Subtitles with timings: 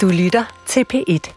[0.00, 1.32] Du lytter til P1.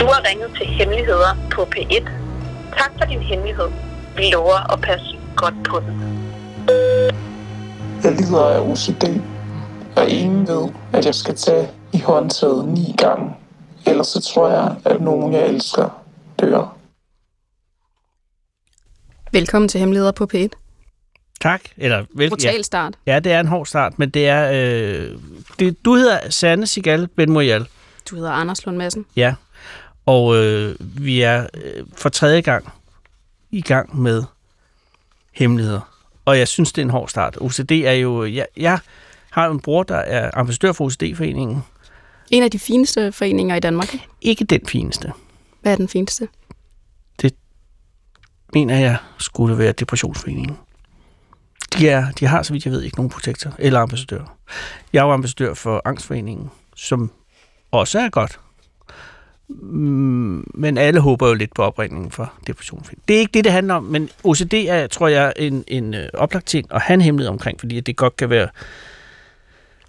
[0.00, 2.10] Du har ringet til Hemmeligheder på P1.
[2.78, 3.68] Tak for din hemmelighed.
[4.16, 6.20] Vi lover at passe godt på den.
[8.04, 9.20] Jeg lider af OCD,
[9.96, 13.34] og ingen ved, at jeg skal tage i håndtaget ni gange.
[13.86, 16.02] Ellers så tror jeg, at nogen, jeg elsker,
[16.40, 16.79] dør.
[19.32, 20.48] Velkommen til Hemmeligheder på P1.
[21.40, 21.62] Tak.
[21.76, 22.62] Eller, vel, Brutal ja.
[22.62, 22.94] start.
[23.06, 24.50] ja, det er en hård start, men det er...
[24.52, 25.18] Øh,
[25.58, 27.28] det, du hedder Sanne Sigal Ben.
[28.10, 29.06] Du hedder Anders Lund Madsen.
[29.16, 29.34] Ja.
[30.06, 32.72] Og øh, vi er øh, for tredje gang
[33.50, 34.24] i gang med
[35.32, 35.80] hemmeligheder.
[36.24, 37.38] Og jeg synes, det er en hård start.
[37.40, 38.24] OCD er jo...
[38.24, 38.78] Jeg, jeg
[39.30, 41.62] har en bror, der er ambassadør for OCD-foreningen.
[42.30, 43.94] En af de fineste foreninger i Danmark.
[44.20, 45.12] Ikke den fineste.
[45.62, 46.28] Hvad er den fineste?
[48.54, 50.56] Mener jeg skulle være Depressionsforeningen.
[51.78, 54.36] De, er, de har, så vidt jeg ved, ikke nogen protektor eller ambassadør.
[54.92, 57.10] Jeg er jo ambassadør for Angstforeningen, som
[57.70, 58.40] også er godt.
[59.48, 63.02] Mm, men alle håber jo lidt på opringningen for Depressionsforeningen.
[63.08, 66.08] Det er ikke det, det handler om, men OCD er, tror jeg, en, en øh,
[66.14, 68.48] oplagt ting at have en hemmelighed omkring, fordi det godt kan være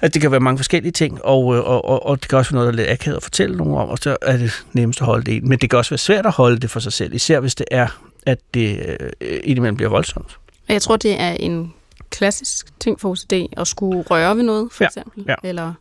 [0.02, 2.52] at det kan være mange forskellige ting, og, øh, og, og, og det kan også
[2.52, 5.02] være noget, der er lidt akavet at fortælle nogen om, og så er det nemmest
[5.02, 5.44] at holde det ind.
[5.44, 7.66] Men det kan også være svært at holde det for sig selv, især hvis det
[7.72, 7.88] er,
[8.26, 10.38] at det øh, indimellem bliver voldsomt.
[10.68, 11.74] Og jeg tror, det er en
[12.10, 15.26] klassisk ting for OCD at skulle røre ved noget, for Ja, eksempel.
[15.28, 15.36] ja.
[15.44, 15.74] Eller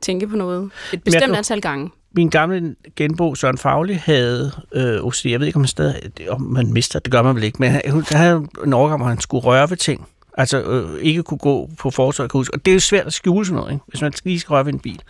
[0.00, 1.90] tænke på noget et bestemt kan- antal gange.
[2.12, 5.26] Min gamle genbo, Søren Fagli, havde øh, OCD.
[5.26, 7.12] Jeg ved ikke, om man stadig om man mister det.
[7.12, 7.56] gør man vel ikke.
[7.60, 10.06] Men han, han havde en overgang, hvor han skulle røre ved ting.
[10.38, 11.90] Altså øh, ikke kunne gå på
[12.32, 12.54] huske.
[12.54, 13.84] Og det er jo svært at skjule sådan noget, ikke?
[13.86, 15.02] hvis man lige skal røre ved en bil.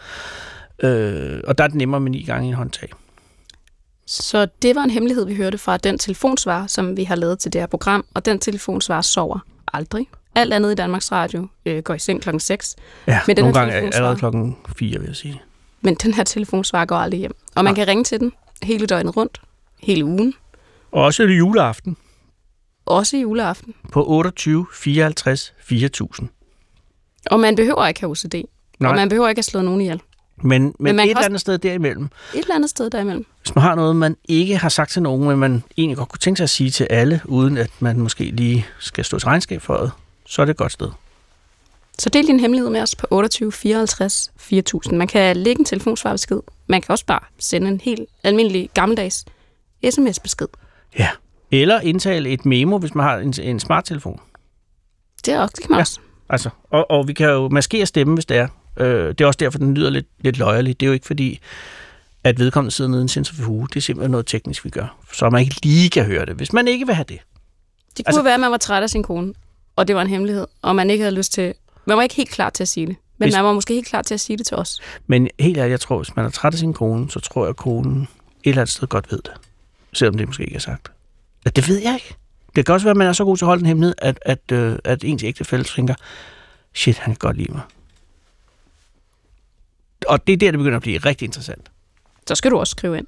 [0.83, 2.89] Øh, og der er det nemmere med ni gange i en håndtag.
[4.07, 7.53] Så det var en hemmelighed, vi hørte fra den telefonsvar, som vi har lavet til
[7.53, 8.05] det her program.
[8.15, 9.39] Og den telefonsvar sover
[9.73, 10.09] aldrig.
[10.35, 12.77] Alt andet i Danmarks Radio øh, går i seng klokken 6.
[13.07, 15.43] Ja, Men den nogle gange er telefonsvar- allerede klokken 4, vil jeg sige.
[15.81, 17.37] Men den her telefonsvar går aldrig hjem.
[17.55, 17.75] Og man Nej.
[17.85, 18.33] kan ringe til den
[18.63, 19.41] hele døgnet rundt,
[19.83, 20.35] hele ugen.
[20.93, 21.97] Og også det juleaften
[22.87, 23.75] Også i juleaften.
[23.93, 26.29] på 28 54 4000.
[27.31, 28.35] Og man behøver ikke have OCD.
[28.79, 28.91] Nej.
[28.91, 30.01] Og man behøver ikke at slå nogen ihjel.
[30.43, 32.05] Men, men, men et eller også- andet sted derimellem,
[32.35, 33.27] Et eller andet sted derimellem.
[33.43, 36.19] hvis man har noget, man ikke har sagt til nogen, men man egentlig godt kunne
[36.19, 39.63] tænke sig at sige til alle, uden at man måske lige skal stå til regnskab
[39.63, 39.91] for det,
[40.27, 40.89] så er det et godt sted.
[41.99, 44.99] Så del din hemmelighed med os på 28 54 4000.
[44.99, 46.41] Man kan lægge en telefonsvarbesked.
[46.67, 49.25] Man kan også bare sende en helt almindelig gammeldags
[49.91, 50.47] sms-besked.
[50.99, 51.09] Ja.
[51.51, 54.21] Eller indtale et memo, hvis man har en, en smarttelefon.
[55.27, 55.81] Det, er også, det kan man Ja.
[55.81, 56.01] også.
[56.29, 58.49] Altså, og, og vi kan jo maskere stemme, hvis det er.
[58.77, 60.81] Øh, det er også derfor, den lyder lidt, lidt løjerlig.
[60.81, 61.41] Det er jo ikke fordi,
[62.25, 63.69] at vedkommende sidder nede i en centrifuge.
[63.69, 64.97] Det er simpelthen noget teknisk, vi gør.
[65.13, 67.19] Så man ikke lige kan høre det, hvis man ikke vil have det.
[67.97, 69.35] Det kunne Altså- være, at man var træt af sin kone,
[69.77, 71.55] og det var en hemmelighed, og man ikke havde lyst til...
[71.87, 72.97] Man var ikke helt klar til at sige det.
[73.19, 74.81] Men Hvis- man var måske helt klar til at sige det til os.
[75.07, 77.49] Men helt ærligt, jeg tror, hvis man er træt af sin kone, så tror jeg,
[77.49, 78.09] at konen et
[78.45, 79.33] eller andet sted godt ved det.
[79.93, 80.89] Selvom det måske ikke er sagt.
[81.45, 82.15] Ja, det ved jeg ikke.
[82.57, 84.19] Det kan også være, at man er så god til at holde en hemmelighed, at,
[84.23, 85.95] at, øh, at ens ægtefælle tænker,
[86.75, 87.61] shit, han kan godt lide mig.
[90.09, 91.71] Og det er der, det begynder at blive rigtig interessant.
[92.29, 93.07] Så skal du også skrive ind.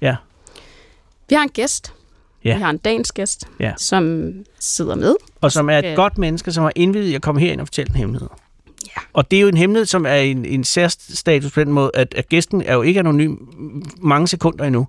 [0.00, 0.16] Ja.
[1.28, 1.94] Vi har en gæst.
[2.44, 2.54] Ja.
[2.56, 3.72] Vi har en dagens gæst, Ja.
[3.76, 5.14] som sidder med.
[5.40, 7.90] Og som er et skal- godt menneske, som har indvidet at komme herind og fortælle
[7.90, 8.28] en hemmelighed.
[8.86, 9.00] Ja.
[9.12, 12.14] Og det er jo en hemmelighed, som er en, en særstatus på den måde, at,
[12.14, 13.36] at gæsten er jo ikke anonym
[14.00, 14.88] mange sekunder endnu.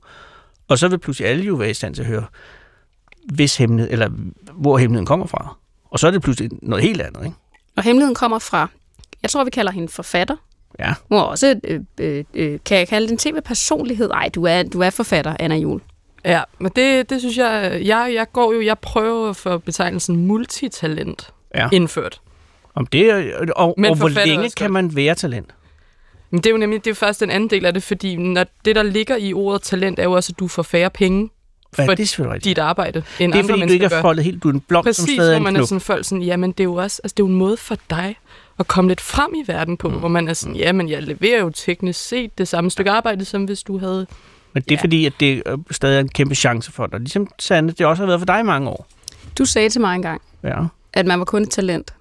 [0.67, 2.25] Og så vil pludselig alle jo være i stand til at høre,
[3.25, 4.09] hvis hemmelighed, eller
[4.53, 5.55] hvor hemmeligheden kommer fra.
[5.89, 7.35] Og så er det pludselig noget helt andet, ikke?
[7.75, 8.69] Og hemmeligheden kommer fra,
[9.21, 10.35] jeg tror, vi kalder hende forfatter.
[10.79, 10.94] Ja.
[11.09, 14.07] Hun er også, øh, øh, øh, kan jeg kalde det en tv-personlighed?
[14.09, 15.81] Nej, du er, du er forfatter, Anna Jul.
[16.25, 21.29] Ja, men det, det synes jeg, jeg, jeg går jo, jeg prøver for betegnelsen multitalent
[21.56, 21.69] Ja.
[21.72, 22.22] indført.
[22.75, 25.50] Om det, er- og, Men og hvor længe også kan man være talent?
[26.31, 28.16] Men det er jo nemlig, det er jo først den anden del af det, fordi
[28.16, 31.29] når det, der ligger i ordet talent, er jo også, at du får færre penge
[31.78, 34.23] Ja, for det er dit arbejde, end Det er andre fordi, du ikke har foldet
[34.26, 35.67] helt, du er en blok, som Præcis, stadig er hvor en man er knop.
[35.67, 37.78] sådan folk sådan, jamen det er jo også, altså det er jo en måde for
[37.90, 38.16] dig
[38.59, 39.96] at komme lidt frem i verden på, mm.
[39.96, 43.44] hvor man er sådan, jamen jeg leverer jo teknisk set det samme stykke arbejde, som
[43.44, 44.08] hvis du havde...
[44.53, 44.82] Men det er Ja.
[44.82, 47.00] fordi, at det øh, stadig er en kæmpe chance for dig.
[47.00, 48.88] Ligesom Sande, det også har været for dig i mange år.
[49.38, 50.58] Du sagde til mig engang, Ja.
[50.94, 51.94] at man var kun et talent,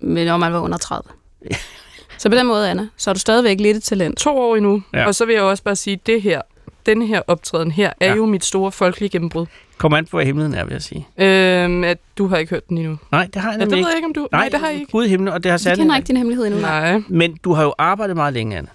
[0.00, 1.02] men når man var under 30.
[2.18, 4.18] så på den måde, Anna, så er du stadigvæk lidt et talent.
[4.18, 4.98] To år endnu, Ja.
[4.98, 5.06] ja.
[5.06, 6.40] og så vil jeg også bare sige, det her,
[6.86, 8.08] den her optræden her, er Ja.
[8.10, 8.16] ja.
[8.16, 9.46] jo mit store folkelige gennembrud.
[9.78, 11.06] Kom an på, hvad himlen er, vil jeg sige.
[11.18, 12.98] Øhm, at du har ikke hørt den endnu.
[13.12, 13.88] Nej, det har jeg Ja, det ved ikke.
[13.88, 14.28] jeg ikke, om du...
[14.32, 14.92] Nej, det har jeg ikke.
[14.92, 15.76] Gud i himlen, og det har Jeg Sande.
[15.82, 16.60] kender ikke din hemmelighed endnu.
[16.60, 16.92] Nej.
[16.92, 18.68] Nej, Men du har jo arbejdet meget længe, Anne.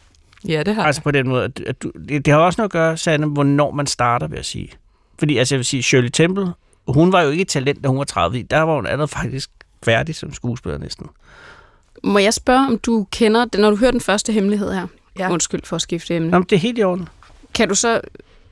[0.47, 2.71] ja, det har Altså på den måde, at, du, det, det har også noget at
[2.71, 4.69] gøre, Sande, hvornår man starter, vil jeg sige.
[5.19, 6.47] Fordi altså, jeg vil sige, Shirley Temple,
[6.87, 8.43] hun var jo ikke et talent, da hun var 30.
[8.43, 9.49] Der var hun allerede faktisk
[9.83, 11.07] færdig som skuespiller næsten.
[12.03, 14.87] Må jeg spørge, om du kender, når du hører den første hemmelighed her?
[15.19, 15.31] Ja.
[15.31, 16.29] Undskyld for at skifte emne.
[16.29, 17.07] Nå, men det er helt i orden.
[17.55, 18.01] Kan du så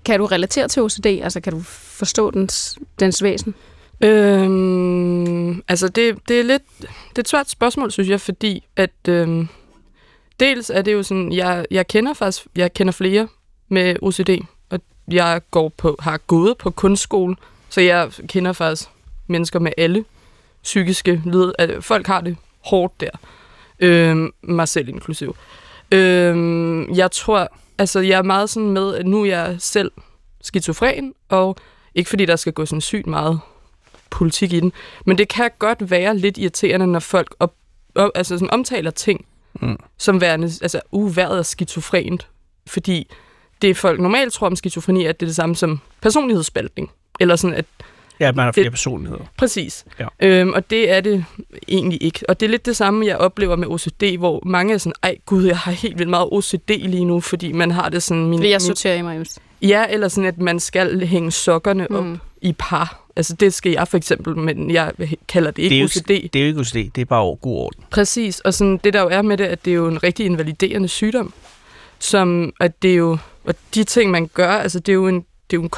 [0.05, 1.05] kan du relatere til OCD?
[1.05, 3.55] Altså, kan du forstå dens, dens væsen?
[4.03, 6.63] Øhm, altså, det, det er lidt
[7.09, 9.47] det er et svært spørgsmål, synes jeg, fordi at øhm,
[10.39, 13.27] dels er det jo sådan, jeg, jeg kender faktisk, jeg kender flere
[13.69, 14.29] med OCD,
[14.69, 14.79] og
[15.11, 17.35] jeg går på, har gået på kunstskole,
[17.69, 18.89] så jeg kender faktisk
[19.27, 20.05] mennesker med alle
[20.63, 21.53] psykiske led.
[21.59, 23.09] Altså, folk har det hårdt der.
[23.79, 25.35] Øhm, mig selv inklusiv.
[25.91, 27.47] Øhm, jeg tror,
[27.81, 29.91] altså jeg er meget sådan med, at nu er jeg selv
[30.41, 31.57] skizofren, og
[31.95, 33.39] ikke fordi der skal gå sådan sygt meget
[34.09, 34.73] politik i den,
[35.05, 37.53] men det kan godt være lidt irriterende, når folk op,
[37.95, 39.25] op, altså sådan omtaler ting
[39.61, 39.77] Mm.
[39.97, 42.27] som værende, altså uværet er skizofrent,
[42.67, 43.07] fordi
[43.61, 47.57] det folk normalt tror om skizofreni, at det er det samme som personlighedsspaltning, eller sådan
[47.57, 47.65] at
[48.21, 49.23] Ja, man har flere Det- personligheder.
[49.37, 49.85] Præcis.
[49.99, 50.05] Ja.
[50.19, 51.25] Øhm, og det er det
[51.67, 52.19] egentlig ikke.
[52.29, 55.15] Og det er lidt det samme, jeg oplever med OCD, hvor mange er sådan, ej
[55.25, 58.25] gud, jeg har helt vildt meget OCD lige nu, fordi man har det sådan...
[58.25, 59.39] Min, Fordi jeg min, sorterer i mig just.
[59.61, 61.95] ja, eller sådan, at man skal hænge sokkerne mm.
[61.95, 62.97] op i par.
[63.15, 64.91] Altså det skal jeg for eksempel, men jeg
[65.27, 66.29] kalder det ikke Det er, jo, OCD.
[66.33, 67.83] det er jo ikke OCD, det er bare god orden.
[67.89, 70.25] Præcis, og sådan, det der jo er med det, at det er jo en rigtig
[70.25, 71.33] invaliderende sygdom,
[71.99, 75.15] som at det er jo, og de ting, man gør, altså det er jo en,
[75.15, 75.69] det er jo en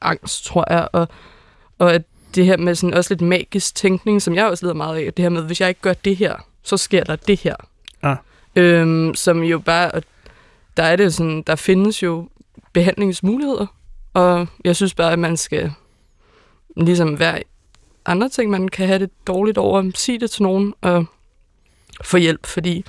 [0.00, 1.08] kontroltabsangst, tror jeg, og,
[1.78, 2.02] og at
[2.34, 5.22] det her med sådan også lidt magisk tænkning, som jeg også lider meget af, det
[5.22, 7.56] her med, hvis jeg ikke gør det her, så sker der det her.
[8.02, 8.16] Ah.
[8.56, 10.02] Øhm, som jo bare, og
[10.76, 12.28] der er det sådan, der findes jo
[12.72, 13.66] behandlingsmuligheder,
[14.14, 15.72] og jeg synes bare, at man skal
[16.76, 17.42] ligesom være
[18.06, 21.04] andre ting, man kan have det dårligt over, sige det til nogen og
[22.04, 22.84] få hjælp, fordi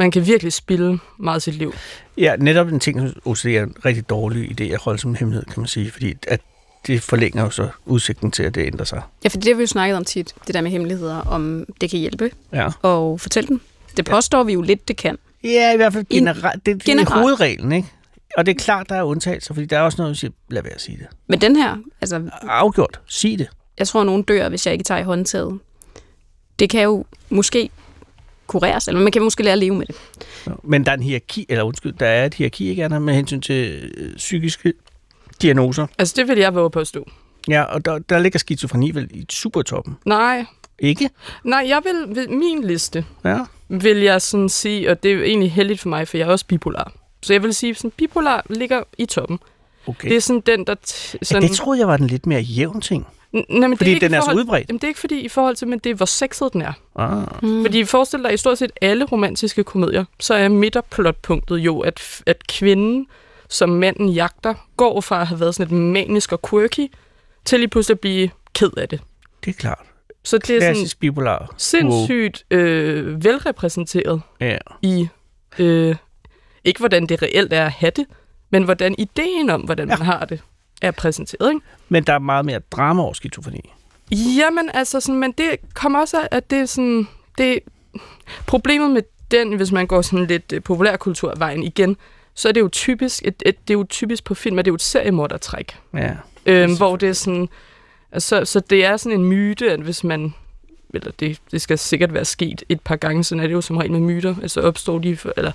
[0.00, 1.74] man kan virkelig spille meget af sit liv.
[2.16, 5.16] Ja, netop en ting, som OCD er en rigtig dårlig idé at holde som en
[5.16, 6.40] hemmelighed, kan man sige, fordi at
[6.86, 9.02] det forlænger jo så udsigten til, at det ændrer sig.
[9.24, 11.90] Ja, for det har vi jo snakket om tit, det der med hemmeligheder, om det
[11.90, 13.60] kan hjælpe Ja, og fortælle dem.
[13.96, 15.18] Det påstår vi jo lidt, det kan.
[15.44, 16.66] ja i hvert fald generelt.
[16.66, 17.12] Det, det er generelt.
[17.12, 17.88] hovedreglen, ikke?
[18.36, 20.62] Og det er klart, der er undtagelser, fordi der er også noget, vi siger, lad
[20.62, 21.06] være at sige det.
[21.26, 23.48] Men den her, altså, Afgjort, sig det.
[23.78, 25.58] jeg tror, nogen dør, hvis jeg ikke tager i håndtaget.
[26.58, 27.70] Det kan jo måske
[28.50, 29.96] kureres, eller man kan måske lære at leve med det.
[30.64, 33.40] Men der er en hierarki, eller undskyld, der er et hierarki, ikke Anna, med hensyn
[33.40, 34.72] til øh, psykiske
[35.42, 35.86] diagnoser.
[35.98, 37.10] Altså, det vil jeg våge på at stå.
[37.48, 39.96] Ja, og der, der ligger skizofreni vel i supertoppen.
[40.04, 40.44] Nej,
[40.78, 41.10] Ikke?
[41.44, 43.38] nej, jeg vil, ved min liste, Ja.
[43.68, 46.30] vil jeg sådan sige, og det er jo egentlig heldigt for mig, for jeg er
[46.32, 46.92] også bipolar.
[47.22, 49.38] Så jeg vil sige, sådan bipolar ligger i toppen.
[49.86, 50.08] Okay.
[50.08, 50.74] Det er sådan den, der...
[50.88, 53.06] T- ja, sådan, det troede jeg var den lidt mere jævn ting.
[53.36, 54.68] N- men det Fordi ikke i den er så forhold- udbredt.
[54.68, 56.72] Jamen, det er ikke fordi i forhold til, men det er, hvor sexet den er.
[56.96, 57.22] Ah.
[57.42, 57.64] Mm.
[57.64, 62.46] Fordi forestil dig, i stort set alle romantiske komedier, så er midterplotpunktet jo, at, at
[62.46, 63.06] kvinden,
[63.48, 66.92] som manden jagter, går fra at have været sådan et manisk og quirky,
[67.44, 69.00] til lige pludselig at blive ked af det.
[69.44, 69.86] Det er klart.
[70.24, 71.54] Så det er sådan Klassisk bipolar.
[71.56, 74.58] sindssygt øh, velrepræsenteret Ja.
[74.82, 75.08] i,
[75.58, 75.96] øh,
[76.64, 78.06] ikke hvordan det reelt er at have det,
[78.50, 79.96] men hvordan ideen om, hvordan ja.
[79.96, 80.40] man har det,
[80.80, 81.50] er præsenteret.
[81.50, 81.66] Ikke?
[81.88, 83.72] Men der er meget mere drama over skizofreni.
[84.10, 87.58] Jamen, altså, sådan, men det kommer også af, at det er sådan, det,
[88.46, 91.96] problemet med den, hvis man går sådan lidt øh, populærkulturvejen igen,
[92.34, 94.68] så er det jo typisk, et, et, det er jo typisk på film, at det
[94.68, 95.78] er jo et seriemordertræk.
[95.94, 96.12] Ja.
[96.46, 97.48] Øhm, hvor det er sådan,
[98.12, 100.34] altså, så det er sådan en myte, at hvis man,
[100.94, 103.76] eller det, det skal sikkert være sket et par gange, sådan er det jo som
[103.76, 105.52] regel med myter, altså opstår de, for, eller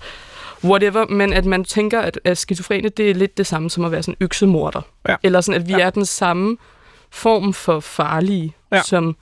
[0.64, 3.92] whatever, men at man tænker, at, at skizofrene, det er lidt det samme som at
[3.92, 4.82] være sådan en øksemorder.
[5.10, 5.16] Ja.
[5.24, 5.80] Eller sådan, at vi Ja.
[5.80, 6.58] er den samme
[7.10, 8.82] form for farlige, Ja.
[8.82, 9.16] som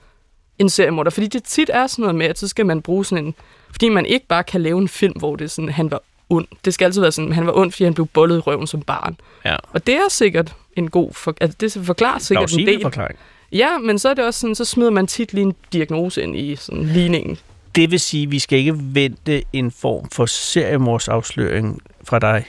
[0.58, 1.10] en seriemorder.
[1.10, 3.34] Fordi det tit er sådan noget med, at så skal man bruge sådan en...
[3.70, 6.00] Fordi man ikke bare kan lave en film, hvor det er sådan, han var
[6.30, 6.46] ond.
[6.64, 8.82] Det skal altid være sådan, han var ond, fordi han blev bollet i røven som
[8.82, 9.16] barn.
[9.44, 9.56] Ja.
[9.72, 11.12] Og det er sikkert en god...
[11.14, 12.82] For, altså det forklarer sikkert en del.
[12.82, 13.18] forklaring.
[13.52, 16.36] Ja, men så er det også sådan, så smider man tit lige en diagnose ind
[16.36, 17.38] i sådan ligningen.
[17.74, 22.44] Det vil sige, at vi skal ikke vente en form for seriemordsafsløring fra dig,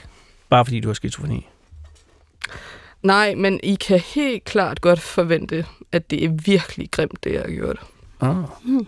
[0.48, 1.46] bare fordi du har skizofreni.
[3.02, 7.40] Nej, men I kan helt klart godt forvente, at det er virkelig grimt, det jeg
[7.40, 7.78] har gjort.
[8.20, 8.36] Ah.
[8.64, 8.86] Mm.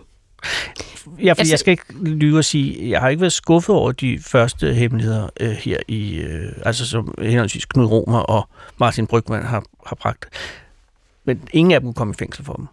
[1.21, 3.91] Ja, for Altså- jeg skal ikke lyve og sige, jeg har ikke været skuffet over
[3.91, 9.43] de første hemmeligheder øh, her i, øh, altså som henholdsvis Knud Romer og Martin Brygman
[9.45, 10.25] har, har bragt.
[11.25, 12.65] Men ingen af dem kunne komme i fængsel for dem.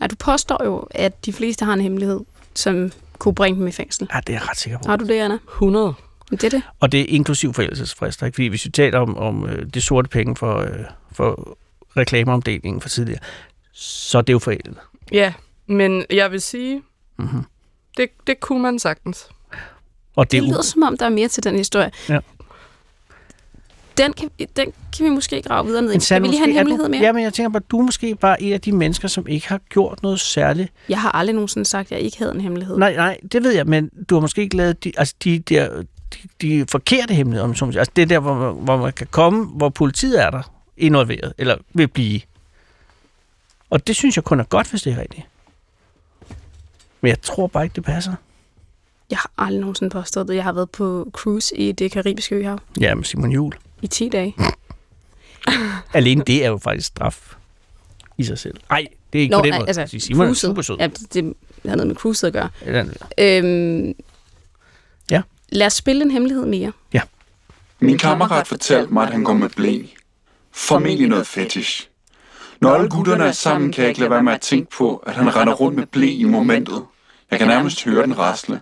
[0.00, 2.20] Nej, du påstår jo, at de fleste har en hemmelighed,
[2.58, 4.08] som kunne bringe dem i fængsel.
[4.14, 4.84] Ja, det er jeg ret sikker på.
[4.88, 5.38] Har du det, Anna?
[5.48, 5.94] 100.
[6.30, 6.62] Det er det.
[6.80, 8.36] Og det er inklusiv forældelsesfrister, ikke?
[8.36, 10.70] Fordi hvis vi taler om, om øh, det sorte penge for, øh,
[11.12, 11.58] for
[11.96, 13.20] reklameomdelingen for tidligere,
[13.72, 14.76] så er det jo forældet.
[15.12, 15.32] Ja,
[15.66, 16.82] men jeg vil sige,
[17.20, 17.44] Mm-hmm.
[17.96, 19.26] det, det kunne man sagtens.
[20.16, 21.90] Og det, Det er lyder u- som om, der er mere til den historie.
[22.08, 22.18] Ja.
[23.98, 26.00] Den kan, den kan vi måske grave videre ned i.
[26.00, 27.02] Skal vi lige have en hemmelighed du, mere?
[27.02, 29.48] Ja, men jeg tænker bare, du er måske bare en af de mennesker, som ikke
[29.48, 30.72] har gjort noget særligt.
[30.88, 32.78] Jeg har aldrig nogensinde sagt, at jeg ikke havde en hemmelighed.
[32.78, 35.82] Nej, nej, det ved jeg, men du har måske ikke lavet de, altså de, der,
[36.14, 37.80] de, de forkerte hemmeligheder, om man så må sige.
[37.80, 41.32] Altså det er der, hvor man, hvor man kan komme, hvor politiet er der involveret,
[41.38, 42.20] eller vil blive.
[43.70, 45.26] Og det synes jeg kun er godt, hvis det er rigtigt.
[47.00, 48.14] Men jeg tror bare ikke, det passer.
[49.10, 50.34] Jeg har aldrig nogensinde påstået det.
[50.34, 53.52] Jeg har været på cruise i det karibiske øhav Ja, med Simon Jul.
[53.82, 54.34] I 10 dage.
[55.94, 57.34] Alene det er jo faktisk straf
[58.18, 58.54] i sig selv.
[58.70, 59.68] Nej, det er ikke Nå, på den måde.
[59.78, 60.40] altså, Simon er cruiset.
[60.48, 60.76] super sød.
[60.80, 61.34] Ja, det, det
[61.66, 62.48] har noget med cruiset at gøre.
[62.66, 62.84] Ja.
[63.18, 63.94] Øhm,
[65.10, 65.22] Ja.
[65.48, 66.72] Lad os spille en hemmelighed mere.
[67.80, 69.78] Min kammerat fortalte mig, at han går med blæ.
[70.52, 71.88] Formentlig noget fetish.
[72.60, 75.14] Når alle gutterne er sammen, kan jeg ikke lade være med at tænke på, at
[75.14, 76.84] han render rundt med blæ i momentet.
[77.30, 78.60] Jeg kan nærmest høre den rasle.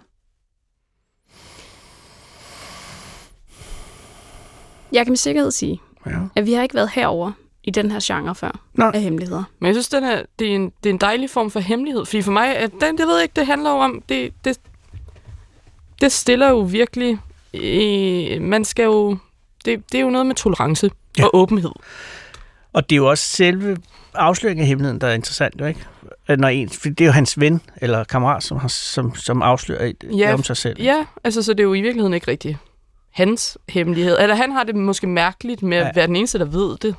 [4.93, 6.13] Jeg kan med sikkerhed sige, ja.
[6.37, 7.33] at vi har ikke været herover
[7.65, 8.91] i den her genre før Nej.
[8.95, 9.45] af hemmeligheder.
[9.59, 12.05] Men jeg synes, den er, det, er en, det er en dejlig form for hemmelighed.
[12.05, 14.59] Fordi for mig, at den, det ved jeg ikke, det handler jo om, det, det,
[16.01, 17.19] det stiller jo virkelig,
[17.55, 19.17] øh, man skal jo,
[19.65, 21.25] det, det er jo noget med tolerance Ja.
[21.25, 21.71] og åbenhed.
[22.73, 23.77] Og det er jo også selve
[24.15, 25.81] afsløringen af hemmeligheden, der er interessant, jo ikke?
[26.27, 29.43] At Når en, for det er jo hans ven eller kammerat, som, har, som, som
[29.43, 30.83] afslører ja, Ja, om sig selv.
[30.83, 32.57] Ja, altså så det er jo i virkeligheden ikke rigtigt
[33.17, 34.17] hans hemmelighed.
[34.21, 36.95] Eller han har det måske mærkeligt med at være den eneste, der ved det.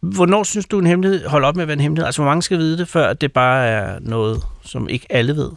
[0.00, 2.06] Hvornår synes du, en hemmelighed holder op med at være en hemmelighed?
[2.06, 5.50] Altså, hvor mange skal vide det, før det bare er noget, som ikke alle ved?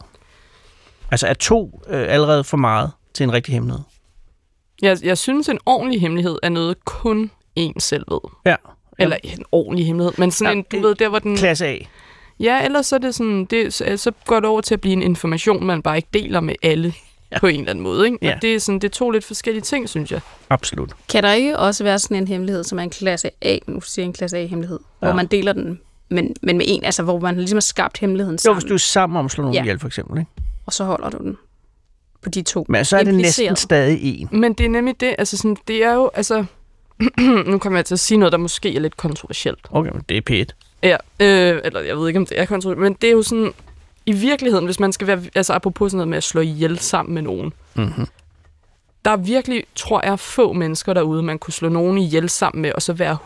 [1.12, 3.84] Altså, er to øh, allerede for meget til en rigtig hemmelighed?
[4.82, 8.20] Jeg, jeg synes, en ordentlig hemmelighed er noget, kun en selv ved.
[8.46, 8.56] Ja.
[9.00, 11.38] Eller en ordentlig hemmelighed, men sådan Ja, en, du ved, der hvor den...
[11.38, 11.78] Klasse A.
[12.40, 14.94] Ja, ellers så er det sådan, det, så- så går det over til at blive
[14.94, 16.94] en information, man bare ikke deler med alle
[17.32, 17.40] Ja.
[17.40, 18.06] på en eller anden måde.
[18.06, 18.18] Ikke?
[18.22, 18.36] Ja.
[18.36, 20.22] Og det er, sådan, det er to lidt forskellige ting, synes jeg.
[20.50, 20.94] Absolut.
[21.10, 24.04] Kan der ikke også være sådan en hemmelighed, som er en klasse A, nu siger
[24.04, 25.06] jeg en klasse A-hemmelighed, ja.
[25.08, 25.80] Hvor man deler den,
[26.10, 28.74] men, men med en, altså hvor man ligesom har skabt hemmeligheden Jo, sammen, hvis du
[28.74, 29.62] er sammen om at slå nogen Ja.
[29.62, 30.20] ihjel, for eksempel.
[30.20, 30.32] Ikke?
[30.66, 31.38] og så holder du den
[32.22, 32.66] på de to.
[32.70, 34.30] Men så er det næsten stadig en.
[34.32, 36.46] Men det er nemlig det, altså sådan, det er jo, altså...
[37.48, 39.60] nu kommer jeg til at sige noget, der måske er lidt kontroversielt.
[39.72, 40.80] Okay, men det er P1.
[40.84, 43.54] Ja, øh, eller jeg ved ikke, om det er kontroversielt, men det er jo sådan,
[44.08, 47.14] i virkeligheden, hvis man skal være, altså apropos sådan noget med at slå ihjel sammen
[47.14, 48.08] med nogen, Mm-hmm.
[49.06, 52.72] der er virkelig, tror jeg, få mennesker derude, man kunne slå nogen ihjel sammen med,
[52.76, 53.18] og så være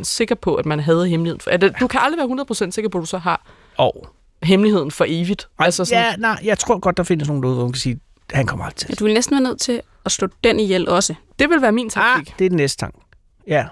[0.00, 1.40] 100% sikker på, at man havde hemmeligheden.
[1.40, 3.46] For, at, du kan aldrig være 100% sikker på, at du så har
[3.76, 4.08] Og
[4.42, 5.48] hemmeligheden for evigt.
[5.58, 8.00] Altså sådan, ja, nej, jeg tror godt, der findes nogen derude, hvor man kan sige,
[8.32, 8.98] han kommer aldrig Ja, til.
[8.98, 11.14] du vil næsten være nødt til at slå den ihjel også.
[11.38, 12.38] Det vil være min Ah, taktik.
[12.38, 12.98] det er den næste tanke.
[13.46, 13.66] Ja.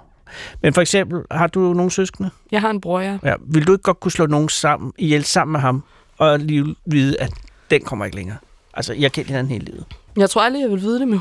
[0.63, 2.31] Men for eksempel, har du nogle søskende?
[2.53, 3.19] Jeg har en bror, ja.
[3.25, 3.35] Ja.
[3.47, 5.85] Vil du ikke godt kunne slå nogen sammen, ihjel sammen med ham,
[6.19, 7.33] og lige vide, at
[7.71, 8.37] den kommer ikke længere?
[8.75, 9.85] Altså, jeg kender hinanden hele livet.
[10.17, 11.19] Jeg tror aldrig, jeg vil vide det med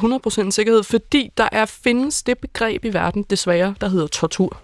[0.48, 4.58] 100% sikkerhed, fordi der er findes det begreb i verden, desværre, der hedder tortur.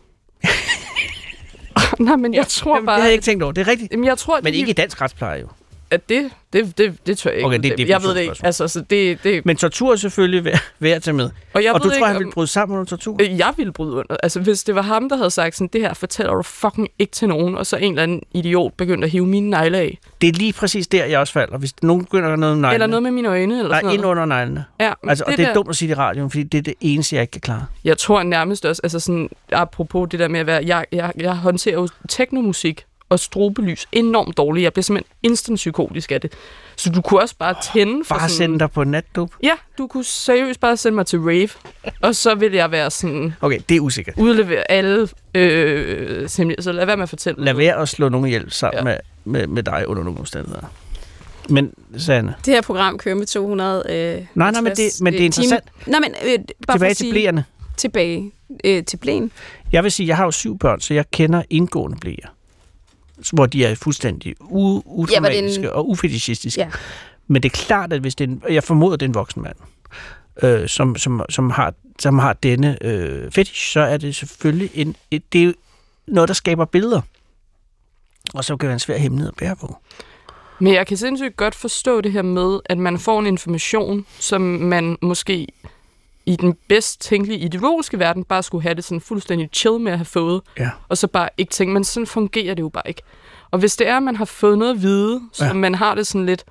[2.00, 2.96] Nej, men jeg tror Jamen, bare...
[2.96, 3.52] det havde jeg ikke tænkt over.
[3.54, 3.92] Det er rigtigt.
[3.92, 5.48] Jamen, jeg tror, Men de- ikke i dansk retspleje jo.
[5.92, 7.48] At det, det, det, det tør jeg ikke.
[7.48, 7.90] Okay, det et udtale.
[7.90, 8.36] jeg ved det ikke.
[8.44, 11.30] Altså, så det, det, Men tortur er selvfølgelig værd, værd at tage med.
[11.54, 13.14] og jeg og du ved tror, han ikke, ville bryde sammen under tortur?
[13.14, 14.16] om, jeg ville bryde under.
[14.24, 17.12] Altså, hvis det var ham, der havde sagt sådan, det her fortæller du fucking ikke
[17.12, 19.98] til nogen, og så en eller anden idiot begyndte at hive mine negle af.
[20.22, 21.58] Det er lige præcis der, jeg også falder.
[21.58, 22.74] Hvis nogen begynder at gøre noget med neglene.
[22.74, 24.12] Eller noget med mine øjne, eller Nej, sådan ind noget.
[24.12, 24.66] under neglene.
[24.80, 26.62] Ja, Altså, og det er der, dumt at sige det i radioen, fordi det er
[26.62, 27.66] det eneste, jeg ikke kan klare.
[27.84, 31.36] Jeg tror nærmest også, altså sådan, apropos det der med at være, jeg, jeg, jeg
[31.36, 34.64] håndterer jo teknomusik og strobelys enormt dårligt.
[34.64, 36.34] Jeg bliver simpelthen instant psykotisk af det.
[36.76, 38.38] Så du kunne også bare tænde for Bare sådan...
[38.38, 39.30] sende dig på natdop.
[39.44, 41.50] Ja, du kunne seriøst bare sende mig til rave,
[42.02, 44.16] og så ville jeg være sådan, Okay, det er usikkert.
[44.18, 46.30] udlevere alle øh.
[46.30, 47.46] Så lad være med at fortælle.
[47.46, 48.84] Lad være at slå nogen ihjel sammen Ja.
[48.84, 50.68] med, med, med dig under nogle omstændigheder.
[51.50, 53.94] Men, Sanne, Det her program kører med 200 øh,
[54.36, 55.64] nej, nej, men det, 50, men det er øh, interessant.
[55.84, 55.92] Time.
[55.92, 57.46] Nej, men øh, bare for Tilbage at til sige, blæerne.
[57.78, 58.32] tilbage
[58.64, 59.32] øh, til blæen.
[59.72, 62.28] Jeg vil sige, jeg har jo syv børn, så jeg kender indgående blæer.
[63.32, 66.62] Hvor de er fuldstændig u- udramatiske en- ja, og ufetishistiske.
[66.62, 66.70] Ja.
[67.28, 69.42] Men det er klart, at hvis det er en, jeg formoder, det er en voksen
[69.42, 69.56] mand,
[70.44, 74.96] øh, som, som, som, har, som har denne øh, fetish, så er det selvfølgelig en,
[75.12, 75.54] et, det er
[76.08, 77.02] noget, der skaber billeder.
[78.34, 79.78] Og så kan det være en svær hemmelighed at bære på.
[80.60, 84.42] Men jeg kan sindssygt godt forstå det her med, at man får en information, som
[84.42, 85.48] man måske
[86.26, 89.98] i den bedst tænkelige ideologiske verden bare skulle have det sådan fuldstændig chill med at
[89.98, 90.70] have fået, Ja.
[90.90, 93.02] og så bare ikke tænke, men sådan fungerer det jo bare ikke.
[93.52, 95.54] Og hvis det er, at man har fået noget at vide, så Ja.
[95.54, 96.46] man har det sådan lidt,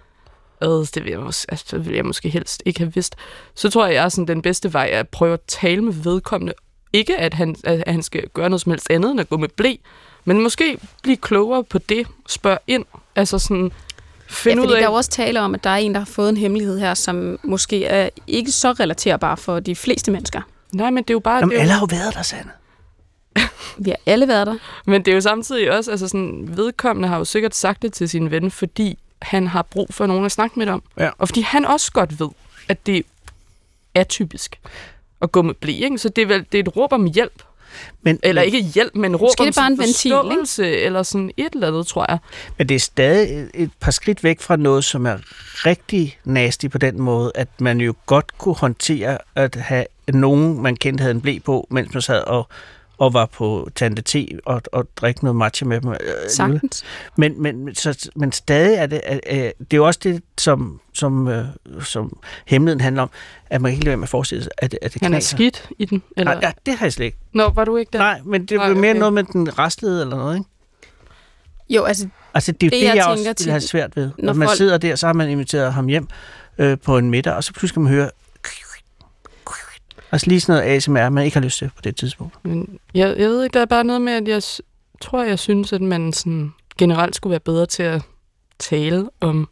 [0.62, 3.17] øh, det vil jeg, måske, altså, det vil jeg måske helst ikke have vidst,
[3.55, 6.52] så tror jeg, jeg er sådan den bedste vej at prøve at tale med vedkommende.
[6.93, 9.49] Ikke at han, at han skal gøre noget som helst andet end at gå med
[9.49, 9.75] blæ,
[10.25, 12.85] men måske blive klogere på det, spørg ind,
[13.17, 13.73] altså sådan,
[14.33, 14.81] Ja, finde fordi ud af...
[14.81, 16.79] der er jo også tale om, at der er en, der har fået en hemmelighed
[16.79, 20.41] her, som måske er ikke så relaterbar for de fleste mennesker.
[20.73, 21.37] Nej, men det er jo bare...
[21.37, 22.51] Jamen, det jo, alle har jo været der, Sande.
[23.79, 24.55] Vi har alle været der.
[24.87, 28.09] Men det er jo samtidig også, altså sådan, vedkommende har jo sikkert sagt det til
[28.09, 30.83] sin ven, fordi han har brug for nogen at snakke med om.
[30.99, 31.11] Ja.
[31.19, 32.29] Og fordi han også godt ved,
[32.69, 33.07] at det
[33.95, 34.61] er typisk
[35.23, 35.99] at gå med blæ, ikke?
[35.99, 37.43] Så det er, vel, det er et råb om hjælp.
[38.02, 40.12] Men, Eller ikke hjælp, men råb om det bare en ventil,
[40.62, 40.76] ikke?
[40.85, 42.19] eller sådan et eller andet, tror jeg.
[42.59, 45.17] Men det er stadig et- et par skridt væk fra noget, som er
[45.67, 50.76] rigtig nasty på den måde, at man jo godt kunne håndtere at have nogen, man
[50.76, 52.49] kendte, havde en blæ på, mens man sad og,
[53.03, 54.17] og var på Tante T
[54.47, 55.91] og, og drikke noget matcha med dem.
[55.91, 55.97] øh,
[56.29, 56.85] Sagtens.
[57.17, 61.29] Men, men, så, men stadig er det, øh, det er jo også det, som, som,
[61.29, 61.45] øh,
[61.81, 63.11] som hemmeligheden handler om,
[63.51, 65.13] at man ikke kan lade være med at forestille sig, at, det- at det Han
[65.13, 65.37] er knaser.
[65.37, 66.03] skidt i den.
[66.17, 66.33] Eller?
[66.33, 67.19] Nej, ja, det har jeg slet ikke.
[67.33, 67.99] Nå, var du ikke der?
[67.99, 68.99] Nej, men det Nej, er mere okay.
[68.99, 70.49] noget med den restlede eller noget, ikke?
[71.71, 74.11] Jo, altså, Altså, det er jo Det, det, jeg jeg, også vil have svært ved.
[74.19, 76.09] når Når man folk- sidder der, så har man inviteret ham hjem
[76.59, 78.11] øh, på en middag, og så pludselig kan man høre...
[80.12, 82.35] Altså lige sådan noget ASMR, man ikke har lyst til på det tidspunkt.
[82.42, 84.42] Men jeg, jeg ved ikke, der er bare noget med, at jeg
[85.00, 88.02] tror, jeg synes, at man sådan generelt skulle være bedre til at
[88.59, 89.49] tale om,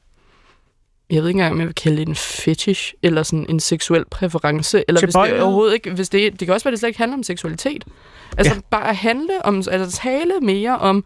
[1.10, 4.04] jeg ved ikke engang, om jeg vil kalde det en fetish, eller sådan en seksuel
[4.10, 5.42] præference, eller hvis det Tilbøjelighed.
[5.42, 7.84] overhovedet ikke, hvis det, det kan også være, at det slet ikke handler om seksualitet.
[8.38, 8.54] Altså Ja.
[8.54, 8.60] ja.
[8.70, 11.04] bare at handle om, altså tale mere om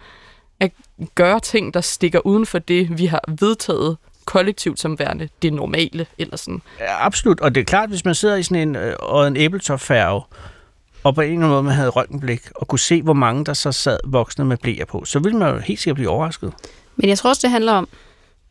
[0.60, 0.70] at
[1.14, 6.06] gøre ting, der stikker uden for det, vi har vedtaget kollektivt som værende det normale,
[6.18, 6.62] eller sådan.
[6.80, 9.36] Ja, absolut, og det er klart, hvis man sidder i sådan en, øh, og en
[9.36, 10.22] æbletopfærge,
[11.04, 13.54] og på en eller anden måde man havde røntgenblik, og kunne se, hvor mange der
[13.54, 16.52] så sad voksne med blæer på, så ville man jo helt sikkert blive overrasket.
[16.96, 17.88] Men jeg tror også, det handler om,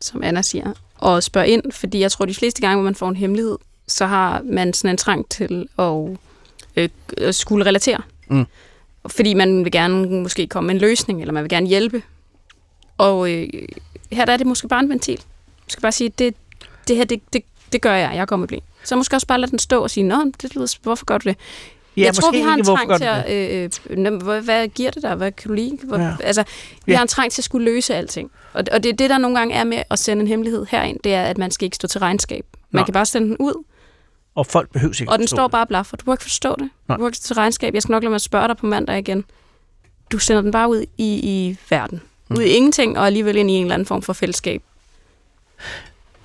[0.00, 0.72] som Anna siger,
[1.06, 4.06] at spørge ind, fordi jeg tror, de fleste gange, hvor man får en hemmelighed, så
[4.06, 6.18] har man sådan en trang til at,
[6.76, 6.88] øh,
[7.34, 8.00] skulle relatere.
[8.28, 8.46] Mm.
[9.06, 12.02] Fordi man vil gerne måske komme med en løsning, eller man vil gerne hjælpe.
[12.98, 13.48] Og øh,
[14.12, 15.22] her der er det måske bare en ventil.
[15.66, 16.34] Du skal bare sige, det,
[16.88, 17.42] det her, det, det,
[17.72, 18.58] det gør jeg, jeg går med blæ.
[18.84, 21.28] Så måske også bare lade den stå og sige, nå, det lyder, hvorfor gør du
[21.28, 21.36] det?
[21.96, 23.30] Ja, jeg tror, vi har en trang til at...
[23.30, 25.14] Øh, øh, hvad, hvad giver det dig?
[25.14, 25.78] Hvad kan du lide?
[25.84, 26.16] Hvor, Ja.
[26.24, 26.44] Altså,
[26.86, 26.96] vi Ja.
[26.96, 28.30] har en trang til at skulle løse alting.
[28.52, 30.98] Og, og det er det, der nogle gange er med at sende en hemmelighed herind,
[31.04, 32.46] det er, at man skal ikke stå til regnskab.
[32.70, 32.84] Man Nej.
[32.84, 33.64] kan bare sende den ud,
[34.34, 35.50] Og folk behøver ikke og den står det.
[35.52, 35.96] bare blaffer.
[35.96, 36.68] Du må ikke forstå det.
[36.88, 36.96] Nej.
[36.96, 37.74] Du må ikke til regnskab.
[37.74, 39.24] Jeg skal nok lade mig spørge dig på mandag igen.
[40.12, 42.02] Du sender den bare ud i, i verden.
[42.28, 42.36] Mm.
[42.36, 44.62] Ud i ingenting, og alligevel ind i en eller anden form for fællesskab.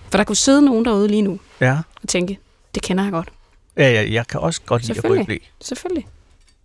[0.09, 1.77] For der kunne sidde nogen derude lige nu Ja.
[2.03, 2.39] og tænke,
[2.75, 3.29] det kender jeg godt.
[3.77, 5.25] Ja, ja, jeg kan også godt lide at gå i Selvfølgelig.
[5.25, 5.37] blæ.
[5.61, 6.07] Selvfølgelig.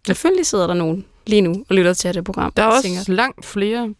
[0.06, 2.52] Selvfølgelig sidder der nogen lige nu og lytter til det program.
[2.52, 3.94] Der er og også tænker, langt flere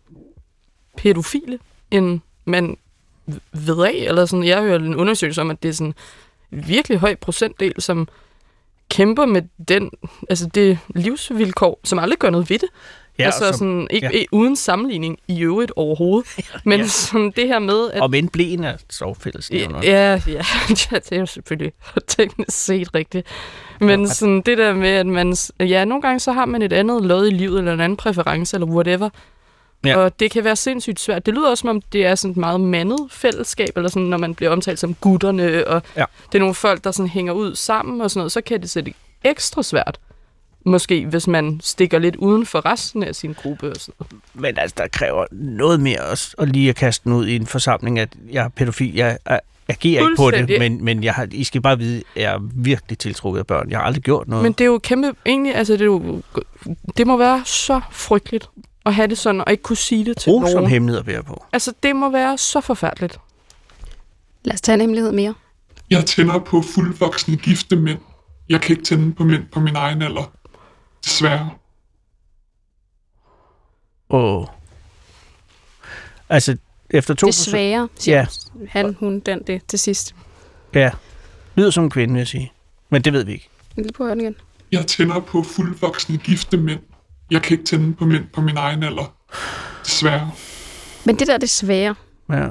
[0.97, 1.59] pædofile,
[1.91, 2.77] end man
[3.53, 3.93] ved af.
[4.09, 5.95] Eller sådan, jeg hørt en undersøgelse om, at det er sådan
[6.53, 8.09] en virkelig høj procentdel, som
[8.89, 9.91] kæmper med den,
[10.31, 12.69] altså det livsvilkår, som aldrig gør noget ved det.
[13.19, 14.25] Ja, altså som, sådan, ikke, ja.
[14.33, 16.29] uden sammenligning i øvrigt overhovedet.
[16.65, 16.87] Men Ja.
[16.87, 19.51] sådan det her med, at og men blæen er så fælles.
[19.51, 20.21] Ja, ja,
[20.93, 21.73] ja, det er jo selvfølgelig
[22.09, 23.27] teknisk set rigtigt.
[23.81, 24.07] Men Ja.
[24.07, 25.37] sådan det der med, at man...
[25.61, 28.57] Ja, nogle gange så har man et andet lod i livet, eller en anden præference,
[28.57, 29.09] eller whatever.
[29.85, 29.97] Ja.
[29.97, 31.27] Og det kan være sindssygt svært.
[31.27, 34.19] Det lyder også, som om det er sådan et meget mandet fællesskab, eller sådan, når
[34.19, 36.05] man bliver omtalt som gutterne, og Ja.
[36.27, 38.71] det er nogle folk, der sådan hænger ud sammen og sådan noget, så kan det
[38.71, 39.99] sætte ekstra svært.
[40.65, 44.07] Måske, hvis man stikker lidt uden for resten af sin gruppe og sådan.
[44.35, 47.47] Men altså, der kræver noget mere også, at lige at kaste den ud i en
[47.47, 48.95] forsamling, at jeg er pædofil.
[48.95, 52.23] Jeg er, agerer ikke på det, men, men jeg har, I skal bare vide, at
[52.23, 53.71] jeg er virkelig tiltrukket af børn.
[53.71, 54.43] Jeg har aldrig gjort noget.
[54.43, 56.23] Men det er jo kæmpe, egentlig, altså det, er jo,
[56.97, 58.49] det må være så frygteligt
[58.87, 60.71] at have det sådan, og ikke kunne sige det til Brug som nogen.
[60.71, 61.45] hemmelighed at bære på.
[61.53, 63.19] Altså, det må være så forfærdeligt.
[64.45, 65.35] lad os tage en hemmelighed mere.
[65.91, 67.99] Jeg tænder på fuldvoksne gifte mænd.
[68.49, 70.33] Jeg kan ikke tænde på mænd på min egen alder.
[71.05, 71.51] Desværre.
[74.09, 74.51] Og,
[76.29, 76.57] altså,
[76.91, 77.27] efter to...
[77.27, 78.27] Desværre, siger Ja.
[78.69, 80.15] han, hun, den, det til sidst.
[80.75, 80.91] Ja.
[81.55, 82.53] Lyder som en kvinde, vil jeg sige.
[82.91, 83.49] Men det ved vi ikke.
[83.77, 84.35] Lige på den igen.
[84.73, 86.81] Jeg tænder på fuldvoksne gifte mænd.
[87.31, 89.15] Jeg kan ikke tænde på mænd på min egen alder.
[89.85, 90.31] Desværre.
[91.07, 91.95] Men det der, det svære.
[92.31, 92.49] Ja.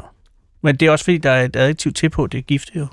[0.62, 2.88] Men det er også fordi, der er et adjektiv til på, det er gift jo.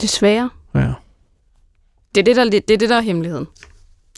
[0.00, 0.50] Det svære.
[0.74, 0.92] Ja.
[2.14, 3.46] Det er det, der, det er det, der er hemmeligheden.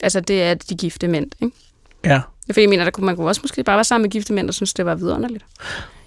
[0.02, 1.56] Altså, det er de gifte mænd, ikke?
[2.04, 2.20] Ja.
[2.52, 4.48] For jeg mener, der kunne, man kunne også måske bare være sammen med gifte mænd,
[4.48, 5.44] og synes, det var vidunderligt.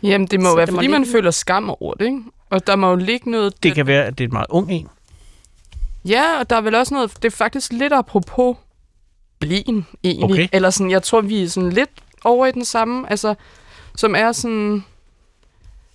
[0.03, 2.21] Jamen, det må Så være, fordi ligge- man føler skam over det, ikke?
[2.49, 3.63] Og der må jo ligge noget...
[3.63, 4.87] Det kan være, at det er et meget ung en.
[6.05, 7.11] Ja, og der er vel også noget...
[7.15, 8.57] Det er faktisk lidt apropos
[9.39, 10.23] blien, egentlig.
[10.31, 10.47] Okay.
[10.51, 11.89] Eller sådan, jeg tror, vi er sådan lidt
[12.23, 13.35] over i den samme, altså,
[13.95, 14.83] som er sådan...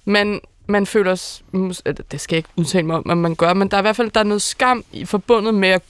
[0.04, 1.14] Man, man føler...
[1.14, 3.76] s- mus- eller, Det skal jeg ikke udtale mig om, hvad man gør, men der
[3.76, 5.82] er i hvert fald der er noget skam i forbundet med at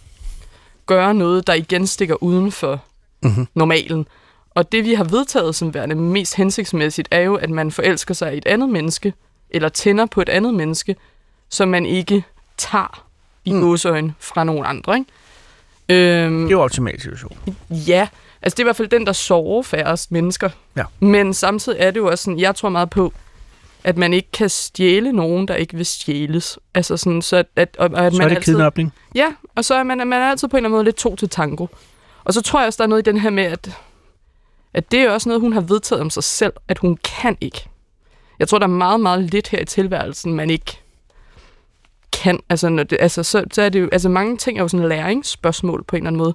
[0.86, 2.80] gøre noget, der igen stikker uden for
[3.22, 3.46] Mhm.
[3.54, 4.06] normalen.
[4.50, 8.34] Og det, vi har vedtaget som værende mest hensigtsmæssigt, er jo, at man forelsker sig
[8.34, 9.12] i et andet menneske,
[9.50, 10.96] eller tænder på et andet menneske,
[11.48, 12.24] som man ikke
[12.56, 13.04] tager
[13.44, 14.12] i Mm.
[14.20, 15.10] fra nogen andre, ikke?
[16.24, 17.38] Øhm, Det er jo optimal situation.
[17.70, 18.08] Ja,
[18.42, 20.50] altså det er i hvert fald den, der sover færrest mennesker.
[20.76, 20.84] Ja.
[21.00, 23.12] Men samtidig er det jo også sådan, jeg tror meget på,
[23.86, 26.58] at man ikke kan stjæle nogen, der ikke vil stjæles.
[26.74, 28.92] Altså sådan, så at, at, og, at Så man er det altid, kidnapning.
[29.14, 31.16] Ja, og så er man, man er altid på en eller anden måde lidt to
[31.16, 31.66] til tango.
[32.24, 33.78] Og så tror jeg også, der er noget i den her med, at,
[34.74, 37.68] at det er også noget, hun har vedtaget om sig selv, at hun kan ikke.
[38.38, 40.78] Jeg tror, der er meget, meget lidt her i tilværelsen, man ikke
[42.12, 42.40] kan.
[42.48, 44.88] Altså, når det, altså, så, så er det jo, altså mange ting er jo sådan
[44.88, 46.34] læringsspørgsmål på en eller anden måde.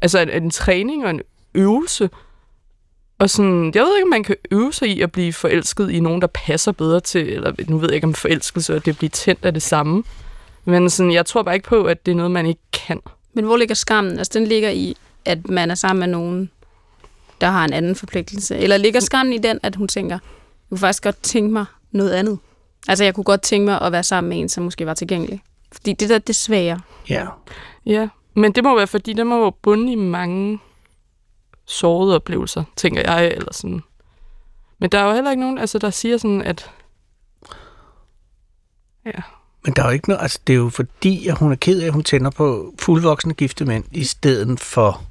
[0.00, 1.20] Altså en, en træning og en
[1.54, 2.10] øvelse.
[3.20, 6.00] Og sådan, jeg ved ikke, om man kan øve sig i at blive forelsket i
[6.00, 9.10] nogen, der passer bedre til, eller nu ved jeg ikke, om forelskelse og det bliver
[9.10, 10.02] tændt af det samme.
[10.64, 13.00] Men sådan, jeg tror bare ikke på, at det er noget, man ikke kan.
[13.32, 14.18] Men hvor ligger skammen?
[14.18, 16.50] Altså, den ligger i, at man er sammen med nogen,
[17.40, 18.56] der har en anden forpligtelse.
[18.56, 22.10] Eller ligger skammen i den, at hun tænker, jeg kunne faktisk godt tænke mig noget
[22.10, 22.38] andet.
[22.88, 25.42] Altså, jeg kunne godt tænke mig at være sammen med en, som måske var tilgængelig.
[25.72, 26.80] Fordi det der, det er svære.
[27.08, 27.26] Ja.
[27.86, 30.58] Ja, men det må være, fordi der må være bundet i mange
[31.70, 33.80] sårede oplevelser, tænker jeg, eller sådan.
[34.78, 36.70] Men der er jo heller ikke nogen, altså, der siger sådan, at...
[39.06, 39.10] Ja.
[39.64, 41.80] Men der er jo ikke noget, altså det er jo fordi, at hun er ked
[41.82, 45.02] af, at hun tænder på fuldvoksne gifte mænd, i stedet for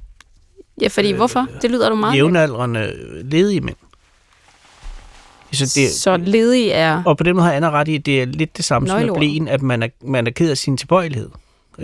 [0.80, 1.46] Ja, fordi hvorfor?
[1.62, 2.16] Det lyder du meget.
[2.16, 2.92] jævnaldrende
[3.22, 3.76] ledige mænd.
[5.52, 7.02] Så det, Så ledige er...
[7.06, 8.96] og på den måde har Anna ret i, at det er lidt det samme som
[8.96, 9.18] med Nøgleord.
[9.18, 11.30] blæen, at man er, man er ked af sin tilbøjelighed,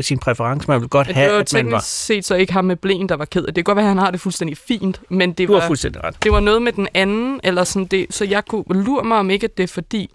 [0.03, 0.69] sin præference.
[0.69, 1.81] Man vil godt have, at man var...
[1.81, 3.55] set så ikke ham med blæen, der var ked af det.
[3.55, 6.23] Kan godt være, at han har det fuldstændig fint, men det Du var, fuldstændig ret.
[6.23, 9.31] det var noget med den anden, eller sådan det, så jeg kunne lure mig om
[9.31, 10.11] ikke, at det er fordi,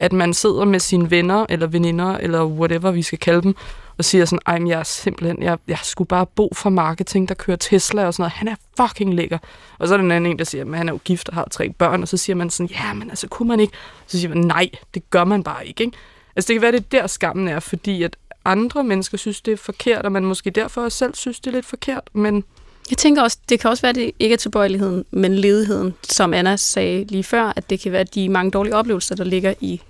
[0.00, 3.56] at man sidder med sine venner, eller veninder, eller whatever vi skal kalde dem,
[3.98, 7.28] og siger sådan, ej, men jeg er simpelthen, jeg, jeg skulle bare bo for marketing,
[7.28, 8.32] der kører Tesla og sådan noget.
[8.32, 9.38] Han er fucking lækker.
[9.78, 11.34] Og så er der en anden en, der siger, at han er jo gift og
[11.34, 13.72] har tre børn, og så siger man sådan, ja, men altså, kunne man ikke?
[14.06, 15.96] Så siger man, nej, det gør man bare ikke, ikke?
[16.36, 19.52] Altså, det kan være, det er der skammen er, fordi at andre mennesker synes, det
[19.52, 22.44] er forkert, og man måske derfor også selv synes, det er lidt forkert, men
[22.90, 26.34] Jeg tænker også, det kan også være, at det ikke er tilbøjeligheden, men ledigheden, som
[26.34, 29.80] Anna sagde lige før, at det kan være de mange dårlige oplevelser, der ligger i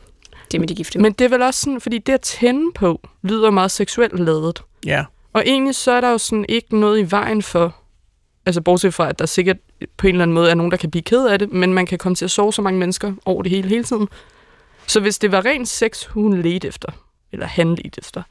[0.52, 0.98] det med de gifte.
[0.98, 4.62] Men det er vel også sådan, fordi det at tænde på, lyder meget seksuelt ladet.
[4.86, 5.04] Ja.
[5.32, 7.76] Og egentlig så er der jo sådan ikke noget i vejen for,
[8.46, 9.56] altså bortset fra, at der sikkert
[9.96, 11.86] på en eller anden måde er nogen, der kan blive ked af det, men man
[11.86, 14.08] kan komme til at sove så mange mennesker over det hele hele tiden.
[14.86, 16.88] Så hvis det var ren sex, hun ledte efter,
[17.32, 18.22] eller han ledte efter,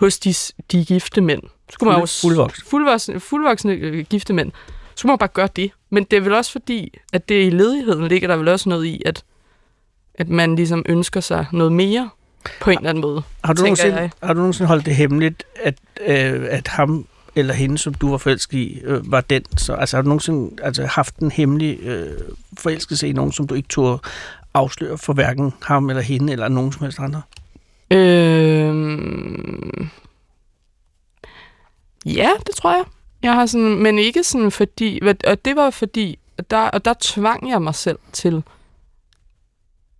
[0.00, 0.34] hos de,
[0.72, 2.06] de gifte mænd, så skulle man jo...
[2.06, 2.64] Fuld- fuldvoksne.
[2.64, 4.52] Fuldvoksne, fuldvoksne øh, gifte mænd.
[4.52, 5.70] Så skulle man bare gøre det.
[5.90, 8.84] Men det er vel også fordi, at det i ledigheden ligger der vel også noget
[8.84, 9.24] i, at,
[10.14, 12.10] at man ligesom ønsker sig noget mere
[12.60, 13.22] på en eller anden måde.
[13.44, 14.10] Har du, nogensinde, jeg.
[14.22, 15.74] har du nogensinde holdt det hemmeligt, at,
[16.06, 17.06] øh, at ham
[17.36, 19.42] eller hende, som du var forelsket i, øh, var den?
[19.56, 22.12] Så, altså har du nogensinde altså, haft en hemmelig øh,
[22.58, 23.98] forelskelse i nogen, som du ikke turde
[24.54, 27.22] afsløre for hverken ham eller hende, eller nogen som helst andre?
[27.90, 29.88] Øhm...
[32.06, 32.84] Ja, det tror jeg.
[33.22, 36.18] Jeg har sådan, men ikke sådan fordi, og det var fordi,
[36.50, 38.42] der, og der tvang jeg mig selv til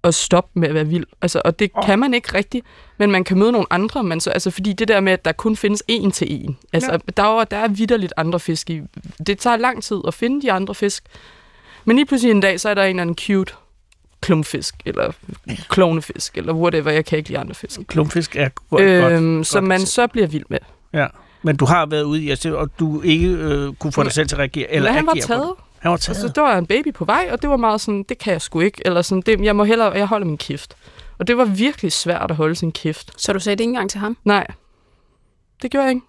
[0.04, 1.06] at stoppe med at være vild.
[1.22, 1.84] Altså, og det oh.
[1.86, 2.66] kan man ikke rigtigt,
[2.98, 5.32] men man kan møde nogle andre, men så, altså, fordi det der med, at der
[5.32, 6.54] kun findes én til én.
[6.72, 6.98] Altså, Ja.
[7.16, 8.80] der, er, der er vidderligt andre fisk i.
[9.26, 11.04] Det tager lang tid at finde de andre fisk.
[11.84, 13.54] Men lige pludselig en dag, så er der en eller anden cute
[14.20, 15.12] klumpfisk, eller
[15.68, 16.90] klovnefisk, eller whatever.
[16.90, 17.80] Jeg kan ikke lide andre fisk.
[17.88, 18.82] Klumpfisk er go- godt.
[18.82, 19.88] Øhm, som godt man set.
[19.88, 20.58] så bliver vild med.
[20.92, 21.06] Ja.
[21.42, 24.28] Men du har været ude i, altså, og du ikke øh, kunne få dig selv
[24.28, 25.54] til at reagere, eller Men han var taget.
[25.78, 26.36] Han var og så taget.
[26.36, 28.60] der var en baby på vej, og det var meget sådan, det kan jeg sgu
[28.60, 30.74] ikke, eller sådan, det, jeg må hellere, jeg holder min kæft.
[31.18, 33.12] Og det var virkelig svært at holde sin kæft.
[33.22, 34.16] Så du sagde det ikke engang til ham?
[34.24, 34.46] Nej,
[35.62, 36.06] det gjorde jeg ikke.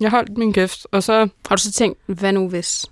[0.00, 2.86] Jeg holdt min kæft, og så, Har du så tænkt, hvad nu hvis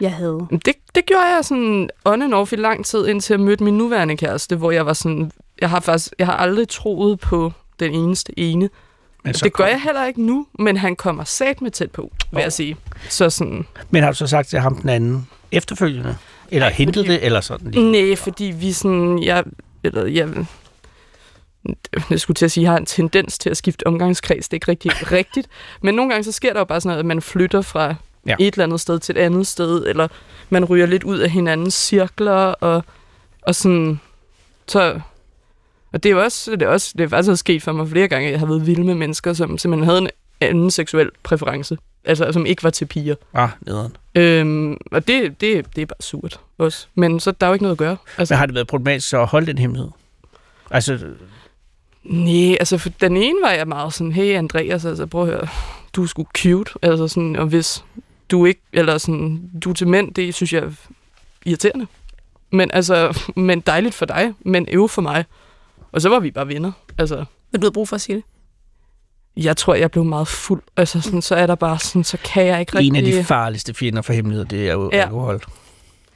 [0.00, 0.46] jeg havde?
[0.64, 3.78] det, det gjorde jeg sådan on and off i lang tid, indtil jeg mødte min
[3.78, 7.94] nuværende kæreste, hvor jeg var sådan, jeg har faktisk, jeg har aldrig troet på den
[7.94, 8.70] eneste ene.
[9.24, 12.12] Men, Så det gør jeg heller ikke nu, men han kommer sat med tæt på,
[12.30, 12.42] vil Åh.
[12.42, 12.76] jeg sige.
[13.08, 16.16] Så sådan, Men har du så sagt til ham den anden efterfølgende?
[16.50, 17.92] Eller Nej, hentet fordi- det, eller sådan lige?
[17.92, 19.44] Nej, fordi vi sådan, jeg,
[19.84, 20.28] eller jeg,
[22.10, 24.56] jeg skulle til at sige, jeg har en tendens til at skifte omgangskreds, det er
[24.56, 25.48] ikke rigtig rigtigt,
[25.82, 27.94] men nogle gange så sker der jo bare sådan noget, at man flytter fra
[28.26, 28.36] Ja.
[28.38, 30.08] et eller andet sted til et andet sted, eller
[30.50, 32.84] man ryger lidt ud af hinandens cirkler, og,
[33.42, 34.00] og sådan,
[34.68, 35.00] så,
[35.92, 38.26] og det er også, det er også, det er faktisk sket for mig flere gange,
[38.26, 40.08] at jeg har været vild med mennesker, som simpelthen havde en
[40.40, 43.14] anden seksuel præference, altså som ikke var til piger.
[43.34, 43.96] Ah, nederen.
[44.14, 46.86] Øhm, og det, det, det er bare surt også.
[46.94, 47.96] Men så der er jo ikke noget at gøre.
[48.18, 49.90] Altså, Men har det været problematisk så at holde den hemmelighed?
[50.70, 50.98] Altså,
[52.02, 55.48] Nej, altså for den ene var jeg meget sådan, hey Andreas, altså prøv at høre,
[55.96, 57.84] du er sgu cute, altså sådan, og hvis
[58.30, 60.70] du ikke, eller sådan, du er til mænd, det synes jeg er
[61.44, 61.86] irriterende.
[62.50, 65.24] Men altså, men dejligt for dig, men øv for mig.
[65.92, 67.24] Og så var vi bare venner, altså.
[67.52, 68.24] Men du har brug for at sige det.
[69.36, 70.62] Jeg tror, jeg blev meget fuld.
[70.76, 73.14] Altså, sådan, så er der bare sådan, så kan jeg ikke En rigtig...
[73.14, 75.02] af de farligste fjender for hemmeligheder, det er jo Ja.
[75.02, 75.40] alkohol.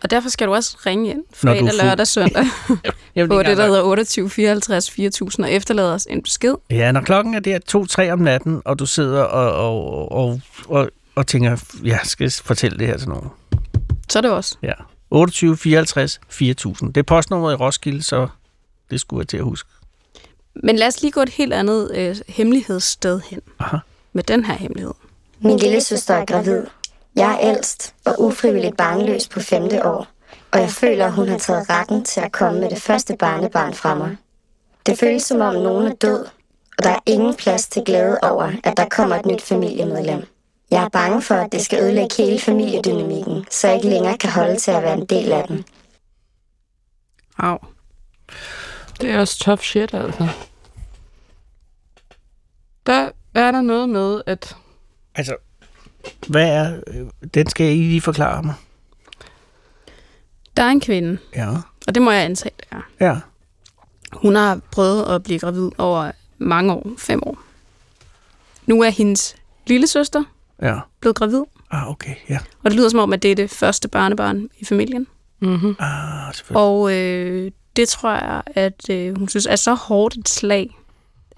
[0.03, 2.45] Og derfor skal du også ringe ind Når du fredag, lørdag, søndag
[3.15, 6.55] Jeg på det, der hedder 28 54 4000 og efterlader os en besked.
[6.71, 10.91] Ja, når klokken er der to-tre om natten, og du sidder og, og, og, og,
[11.15, 13.31] og tænker, jeg skal fortælle det her til nogen.
[14.09, 14.57] Så er det også.
[14.63, 14.73] Ja.
[15.11, 16.95] 28 54 4000.
[16.95, 18.29] Det er postnummeret i Roskilde, så
[18.91, 19.69] det skulle jeg til at huske.
[20.63, 23.41] Men lad os lige gå et helt andet øh, hemmelighedssted hen.
[23.59, 23.77] Aha.
[24.13, 24.93] Med den her hemmelighed.
[25.41, 26.63] Min lille søster er gravid.
[27.17, 30.07] Jeg er ældst og ufrivilligt barnløs på femte år,
[30.51, 33.75] og jeg føler, at hun har taget retten til at komme med det første barnebarn
[33.75, 34.17] fra mig.
[34.87, 36.27] Det føles som om nogen er død,
[36.79, 40.23] og der er ingen plads til glæde over, at der kommer et nyt familiemedlem.
[40.75, 44.31] Jeg er bange for, at det skal ødelægge hele familiedynamikken, så jeg ikke længere kan
[44.31, 45.65] holde til at være en del af den.
[47.39, 47.59] Au.
[49.01, 50.29] Det er også tough shit, altså.
[52.87, 54.57] Der er der noget med, at
[55.15, 55.37] Altså,
[56.29, 56.81] hvad er...
[56.87, 58.55] øh, Den skal I lige forklare mig.
[60.57, 61.51] Der er en kvinde, Ja.
[61.87, 62.81] og det må jeg antage, det er.
[63.07, 63.17] Ja.
[64.13, 67.39] Hun har prøvet at blive gravid over mange år, fem år.
[68.67, 70.25] Nu er hendes lille søster
[70.65, 70.79] Ja.
[71.01, 72.15] blevet gravid, Ah, okay.
[72.29, 72.39] Ja.
[72.65, 75.07] og det lyder som om, at det er det første barnebarn i familien.
[75.41, 76.63] mm-hmm, Ah, selvfølgelig.
[76.63, 80.71] Og øh, det tror jeg, at øh, hun synes er så hårdt et slag,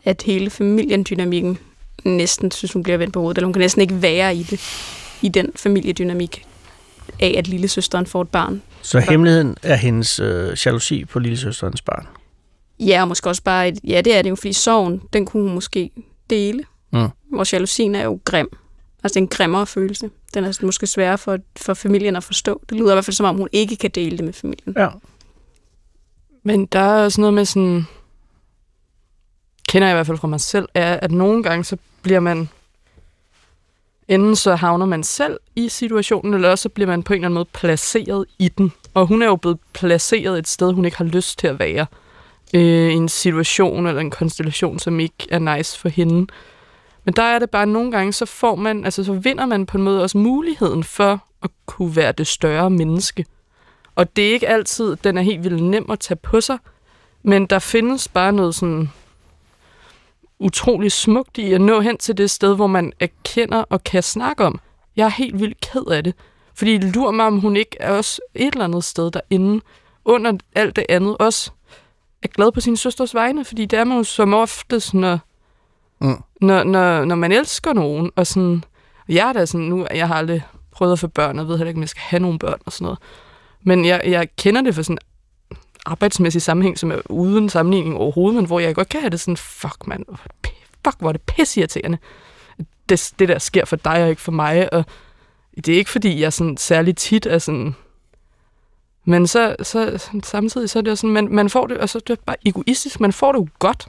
[0.05, 1.59] at hele familiedynamikken
[2.05, 4.61] næsten synes, hun bliver vendt på hovedet, eller hun kan næsten ikke være i det,
[5.23, 6.45] i den familiedynamik
[7.21, 8.62] af, at lille søsteren får et barn.
[8.83, 12.07] Så hemmeligheden er hendes øh, jalousi på lillesøsterens barn.
[12.81, 15.43] Ja, og måske også bare et, ja, det er det jo, fordi sorgen, den kunne
[15.43, 15.91] hun måske
[16.31, 16.62] dele.
[16.93, 17.09] Mm.
[17.33, 18.57] Hvor jalousien er jo grim.
[19.03, 20.11] Altså, det er en grimmere følelse.
[20.35, 22.63] Den er måske sværere for, for familien at forstå.
[22.69, 24.75] Det lyder i hvert fald som om, hun ikke kan dele det med familien.
[24.77, 24.89] Ja.
[26.43, 27.87] Men der er også noget med sådan,
[29.69, 32.49] kender jeg i hvert fald fra mig selv, er, at nogle gange så bliver man,
[34.09, 37.27] enten så havner man selv i situationen, eller også så bliver man på en eller
[37.27, 38.73] anden måde placeret i den.
[38.95, 41.87] Og hun er jo blevet placeret et sted, hun ikke har lyst til at være.
[42.55, 46.27] Øh, I en situation eller en konstellation, som ikke er nice for hende.
[47.07, 49.79] Men der er det bare nogle gange, så får man, altså så vinder man på
[49.79, 53.25] en måde også muligheden for at kunne være det større menneske.
[53.95, 56.59] Og det er ikke altid, den er helt vildt nem at tage på sig,
[57.23, 58.90] men der findes bare noget sådan
[60.38, 64.45] utrolig smukt i at nå hen til det sted, hvor man erkender og kan snakke
[64.45, 64.61] om.
[64.97, 66.14] Jeg er helt vildt ked af det.
[66.55, 69.61] Fordi lurer mig, om hun ikke er også et eller andet sted derinde,
[70.05, 71.51] under alt det andet, også
[72.23, 75.19] er glad på sin søsters vegne, fordi det er man jo som oftest, når,
[76.01, 76.23] Mm.
[76.41, 78.65] når, når, når man elsker nogen, og sådan,
[79.09, 81.69] jeg er da sådan, nu, jeg har aldrig prøvet at få børn, og ved heller
[81.69, 82.99] ikke, om jeg skal have nogle børn og sådan noget.
[83.63, 84.99] Men jeg, jeg kender det for sådan
[85.87, 89.37] arbejdsmæssig sammenhæng, som er uden sammenligning overhovedet, men hvor jeg godt kan have det sådan,
[89.37, 90.05] fuck mand,
[90.45, 90.51] det
[90.85, 91.99] fuck, hvor er det pissirriterende,
[92.89, 94.85] Det, det der sker for dig og ikke for mig, og
[95.57, 97.75] det er ikke fordi, jeg sådan særlig tit er sådan,
[99.05, 101.99] men så, så samtidig så er det jo sådan, man, man får det, og så
[101.99, 103.89] er det bare egoistisk, man får det jo godt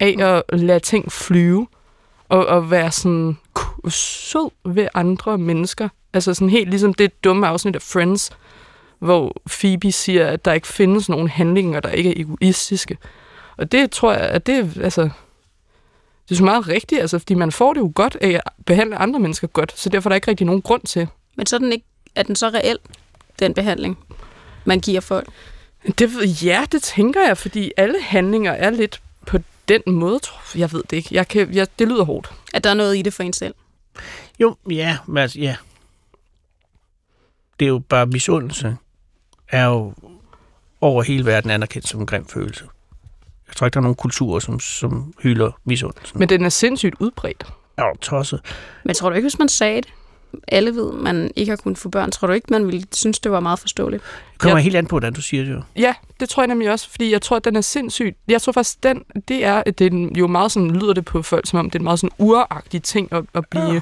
[0.00, 1.66] af at lade ting flyve,
[2.28, 3.36] og, og være sådan
[3.88, 5.88] sød ved andre mennesker.
[6.12, 8.30] Altså sådan helt ligesom det dumme afsnit af Friends,
[8.98, 12.98] hvor Phoebe siger, at der ikke findes nogen handlinger, der ikke er egoistiske.
[13.56, 15.02] Og det tror jeg, at det altså,
[16.28, 18.96] det er så meget rigtigt, altså, fordi man får det jo godt af at behandle
[18.96, 21.08] andre mennesker godt, så derfor er der ikke rigtig nogen grund til.
[21.36, 21.84] Men så er den, ikke,
[22.14, 22.78] er den så reel,
[23.38, 23.98] den behandling,
[24.64, 25.28] man giver folk?
[25.98, 26.10] Det,
[26.44, 29.00] ja, det tænker jeg, fordi alle handlinger er lidt
[29.70, 30.72] den måde, tror jeg.
[30.72, 31.08] Ved det ikke.
[31.12, 32.32] Jeg kan, jeg, det lyder hårdt.
[32.54, 33.54] At der er noget i det for en selv?
[34.40, 35.56] Jo, ja, men altså, ja.
[37.60, 38.76] Det er jo bare misundelse.
[39.48, 39.94] Er jo
[40.80, 42.64] over hele verden anerkendt som en grim følelse.
[43.48, 46.18] Jeg tror ikke, der er nogen kulturer, som, som hylder misundelsen.
[46.18, 47.46] Men den er sindssygt udbredt.
[47.78, 48.40] jo tosset.
[48.84, 49.92] Men tror du ikke, hvis man sagde det,
[50.48, 53.32] alle ved, man ikke har kunnet få børn, tror du ikke, man ville synes, det
[53.32, 54.02] var meget forståeligt?
[54.32, 54.62] Det kommer Ja.
[54.62, 55.62] helt an på, hvordan du siger det jo.
[55.76, 58.16] Ja, det tror jeg nemlig også, fordi jeg tror, at den er sindssygt.
[58.28, 61.22] Jeg tror faktisk, den, det er, at det er jo meget sådan, lyder det på
[61.22, 63.80] folk, som om det er en meget sådan uragtig ting at, at blive ja.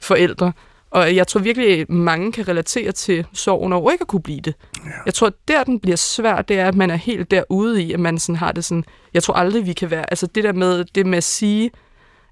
[0.00, 0.52] forældre.
[0.90, 4.54] Og jeg tror virkelig, mange kan relatere til sorgen over ikke at kunne blive det.
[4.84, 4.90] Ja.
[5.06, 8.00] Jeg tror, der den bliver svær, det er, at man er helt derude i, at
[8.00, 10.84] man sådan har det sådan, jeg tror aldrig, vi kan være, altså det der med,
[10.94, 11.70] det med at sige,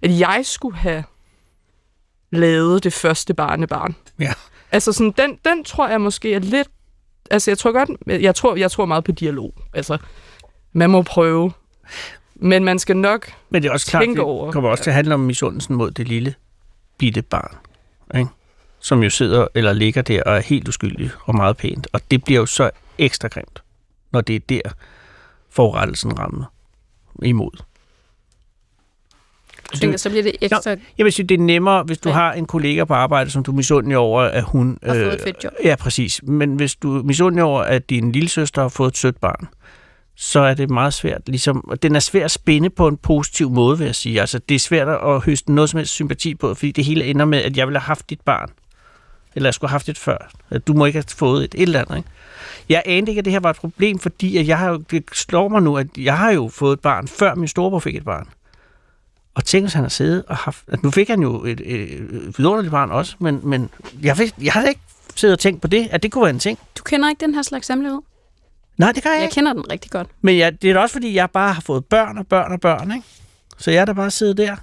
[0.03, 1.05] at jeg skulle have
[2.35, 3.95] lavet det første barnebarn.
[4.21, 4.33] Ja.
[4.73, 6.69] Altså sådan, den, den tror jeg måske er lidt,
[7.31, 7.91] altså jeg tror godt,
[8.23, 9.55] jeg tror, jeg tror meget på dialog.
[9.75, 9.99] Altså,
[10.73, 11.53] man må prøve,
[12.35, 14.53] men man skal nok, Men det er også klart, Tænke det over.
[14.53, 16.35] kommer også til at handle om misundelsen mod det lille
[16.99, 17.57] bitte barn.
[18.19, 18.31] Ikke?
[18.79, 21.87] Som jo sidder eller ligger der og er helt uskyldig og meget pænt.
[21.93, 23.63] Og det bliver jo så ekstra grimt,
[24.13, 24.61] når det er der
[25.51, 26.45] forurettelsen rammer
[27.23, 27.63] imod.
[29.73, 30.71] Du tænker, så bliver det ekstra...
[30.99, 32.15] Jeg vil sige, det er nemmere, hvis du Ja.
[32.15, 34.79] har en kollega på arbejde, som du er misundelig over, at hun...
[34.83, 35.53] Har fået et fedt job.
[35.65, 36.21] Ja, præcis.
[36.23, 39.49] Men hvis du er misundelig over, at din lille søster har fået et sødt barn,
[40.17, 41.21] så er det meget svært.
[41.27, 44.21] Ligesom, og den er svær at spænde på en positiv måde, vil jeg sige.
[44.21, 47.25] Altså, det er svært at høste noget som helst sympati på, fordi det hele ender
[47.25, 48.51] med, at jeg ville have haft dit barn.
[49.37, 50.31] Eller jeg skulle have haft det før.
[50.51, 51.97] At du må ikke have fået et, et eller andet.
[51.97, 52.09] Ikke?
[52.69, 55.49] Jeg anede ikke, at det her var et problem, fordi at jeg har, det slår
[55.49, 58.29] mig nu, at jeg har jo fået et barn, før min storebror fik et barn.
[59.35, 60.65] Og tænk, hvis han har siddet og haft...
[60.69, 61.99] At nu fik han jo et, et,
[62.39, 63.71] vidunderligt barn også, men, men
[64.03, 64.81] jeg, fik, jeg har ikke
[65.17, 66.59] siddet og tænkt på det, at det kunne være en ting.
[66.79, 68.01] Du kender ikke den her slags hemmelighed?
[68.77, 69.35] Nej, det kan jeg Jeg ikke.
[69.35, 70.09] kender den rigtig godt.
[70.21, 72.61] Men jeg, det er da også, fordi jeg bare har fået børn og børn og
[72.61, 73.07] børn, ikke?
[73.59, 74.57] Så jeg er da bare siddet der.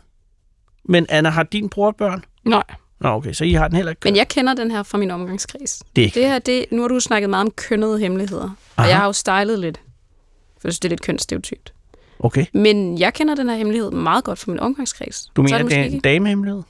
[0.86, 2.25] Men Anna, har din bror børn?
[2.43, 2.63] Nej.
[2.99, 4.01] Nå, okay, så I har den heller ikke.
[4.03, 5.84] Men jeg kender den her fra min omgangskreds.
[5.95, 6.10] Det er.
[6.10, 8.43] Det her, det, nu har du snakket meget om kønnede hemmeligheder.
[8.43, 8.89] Og Aha.
[8.89, 9.77] jeg har jo stylet lidt.
[9.77, 11.73] For jeg synes, det er lidt kønsstereotypt.
[12.23, 12.45] Okay.
[12.53, 15.25] Men jeg kender den her hemmelighed meget godt fra min omgangskreds.
[15.36, 16.62] Du Så mener, det måske er en ikke- damehemmelighed?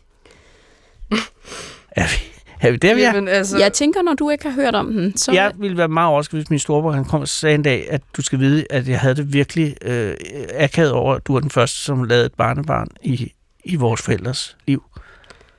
[1.92, 3.06] er vi, er vi der, vi er?
[3.08, 5.32] Jamen, altså, Jeg tænker, når du ikke har hørt om den, så...
[5.32, 8.02] Jeg ville være meget overrasket, hvis min storebror han kom og sagde en dag, at
[8.18, 10.14] du skal vide, at jeg havde det virkelig øh,
[10.56, 13.34] akavet over, at du var den første, som lavede et barnebarn i,
[13.64, 14.84] i vores forældres liv.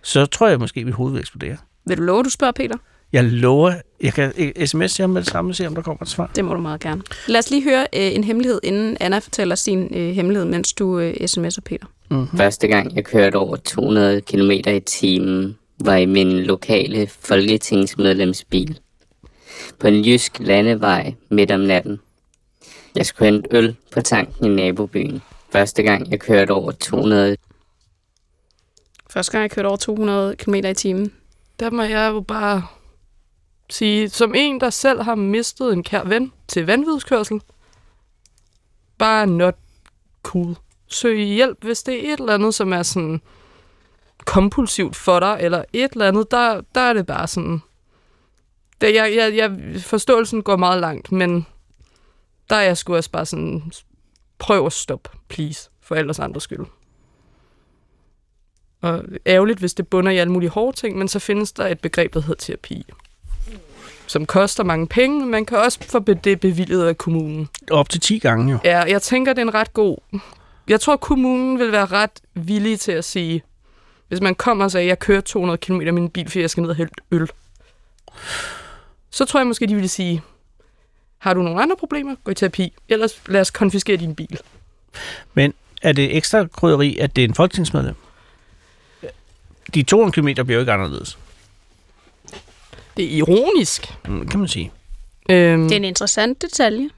[0.02, 1.56] Så tror jeg måske, at mit hoved vil eksplodere.
[1.86, 2.76] Vil du love, at du spørger Peter?
[3.12, 3.72] Jeg lover,
[4.02, 4.32] jeg kan
[4.66, 6.30] sms ham med det samme og se, om der kommer et svar.
[6.36, 7.02] Det må du meget gerne.
[7.26, 10.98] Lad os lige høre øh, en hemmelighed, inden Anna fortæller sin øh, hemmelighed, mens du
[10.98, 11.86] øh, sms'er Peter.
[12.10, 12.38] Mm-hmm.
[12.38, 18.78] Første gang jeg kørte over 200 km i timen, var i min lokale folketingsmedlemsbil.
[19.78, 22.00] På en jysk landevej midt om natten.
[22.96, 25.22] Jeg skulle hente øl på tanken i nabobyen.
[25.52, 27.36] Første gang jeg kørte over 200
[29.10, 31.12] Første gang, jeg kørte over 200 km i timen.
[31.60, 32.62] der må jeg jo bare
[33.72, 37.40] sige, som en, der selv har mistet en kær ven til vanvidskørsel,
[38.98, 39.54] bare not
[40.22, 40.56] cool.
[40.86, 43.20] Søg hjælp, hvis det er et eller andet, som er sådan
[44.24, 47.62] kompulsivt for dig, eller et eller andet, der, der er det bare sådan...
[48.80, 51.46] Det, jeg, jeg, jeg, forståelsen går meget langt, men
[52.50, 53.72] der er jeg sgu også bare sådan,
[54.38, 56.66] prøv at stoppe, please, for ellers andres skyld.
[58.80, 61.80] Og ærgerligt, hvis det bunder i alle mulige hårde ting, men så findes der et
[61.80, 62.86] begreb, der hedder terapi,
[64.12, 67.48] som koster mange penge, men man kan også få det bevilget af kommunen.
[67.70, 68.58] Op til 10 gange jo.
[68.64, 69.96] Ja, jeg tænker, det er en ret god...
[70.68, 73.42] Jeg tror, kommunen vil være ret villig til at sige,
[74.08, 76.60] hvis man kommer og siger, jeg kører 200 km i min bil, fordi jeg skal
[76.60, 77.30] ned og hælde øl.
[79.10, 80.22] Så tror jeg måske, de vil sige,
[81.18, 82.72] har du nogle andre problemer, gå i terapi.
[82.88, 84.38] Ellers lad os konfiskere din bil.
[85.34, 87.94] Men er det ekstra krydderi, at det er en folketingsmedlem?
[89.74, 91.18] De 200 km bliver jo ikke anderledes,
[92.96, 93.94] Det er ironisk.
[94.08, 94.72] Mm, kan man sige.
[95.30, 96.90] Øhm, Det er en interessant detalje,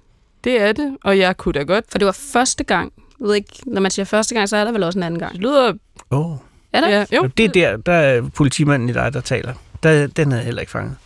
[0.44, 1.84] det er det, og jeg kunne da godt...
[1.88, 2.92] for det var første gang.
[3.20, 5.20] Jeg ved ikke, når man siger første gang, så er der vel også en anden
[5.20, 5.32] gang.
[5.32, 5.72] Det lyder...
[6.10, 6.36] Oh.
[6.72, 6.88] Er der?
[6.88, 9.54] Ja, jo, Det er der, der er politimanden i dig, der taler.
[9.82, 10.96] Der, den havde jeg heller ikke fanget.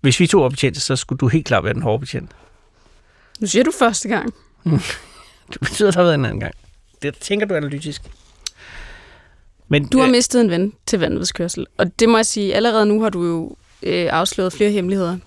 [0.00, 2.30] Hvis vi to var betjente, så skulle du helt klart være den hårde betjent.
[3.40, 4.34] Nu siger du første gang.
[5.52, 6.54] Det betyder, at der har været en anden gang.
[7.02, 8.02] Det tænker du analytisk.
[9.74, 12.86] Men Du har øh, mistet en ven til vanvidskørsel, og det må jeg sige, allerede
[12.86, 15.18] nu har du jo øh, afsløret flere hemmeligheder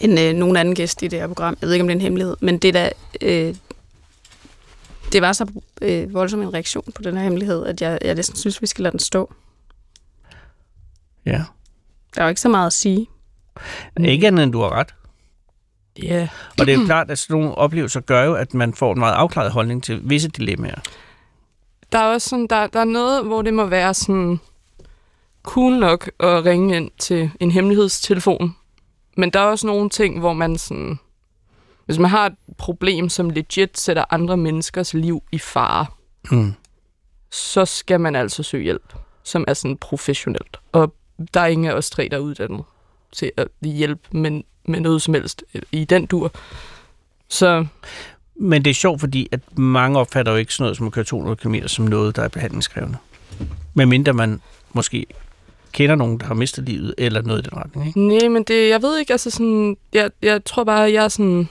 [0.00, 1.56] end øh, nogen anden gæst i det her program.
[1.60, 3.54] Jeg ved ikke, om det er en hemmelighed, men det er da, øh,
[5.12, 5.46] det var så
[5.82, 8.82] øh, voldsom en reaktion på den her hemmelighed, at jeg, jeg næsten synes, vi skal
[8.82, 9.32] lade den stå.
[11.26, 11.42] ja.
[12.14, 13.06] Der er jo ikke så meget at sige.
[14.04, 14.94] Ikke andet end du har ret.
[16.02, 16.28] ja.
[16.60, 18.98] Og det er jo klart, at sådan nogle oplevelser gør jo, at man får en
[18.98, 20.80] meget afklaret holdning til visse dilemmaer.
[21.92, 24.40] Der er også sådan, der, der er noget, hvor det må være sådan
[25.42, 28.56] cool nok at ringe ind til en hemmelighedstelefon.
[29.16, 30.98] Men der er også nogle ting, hvor man sådan...
[31.86, 35.86] Hvis man har et problem, som legit sætter andre menneskers liv i fare,
[36.30, 36.54] Mm.
[37.30, 40.56] så skal man altså søge hjælp, som er sådan professionelt.
[40.72, 40.94] Og
[41.34, 42.64] der er ingen af os tre, der er uddannet
[43.12, 46.32] til at hjælpe med, med noget som helst i den dur.
[47.28, 47.66] Så
[48.42, 51.04] men det er sjovt, fordi at mange opfatter jo ikke sådan noget som at køre
[51.04, 52.98] 200 km som noget, der er behandlingskrævende.
[53.74, 54.40] Medmindre man
[54.72, 55.06] måske
[55.72, 57.86] kender nogen, der har mistet livet, eller noget i den retning.
[57.86, 58.00] Ikke?
[58.00, 61.48] Nej, men det, jeg ved ikke, altså sådan, jeg, jeg tror bare, jeg er sådan,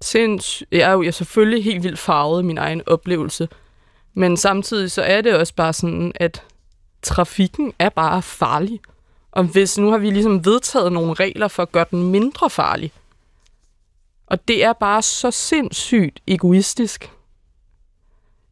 [0.00, 3.48] sinds, jeg er jo jeg er selvfølgelig helt vildt farvet min egen oplevelse,
[4.14, 6.42] men samtidig så er det også bare sådan, at
[7.02, 8.80] trafikken er bare farlig.
[9.32, 12.92] Og hvis nu har vi ligesom vedtaget nogle regler for at gøre den mindre farlig,
[14.30, 17.10] og det er bare så sindssygt egoistisk.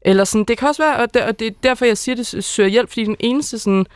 [0.03, 2.45] Eller sådan, det kan også være, og det, og det er derfor, jeg siger det,
[2.45, 3.87] søger hjælp, fordi den eneste sådan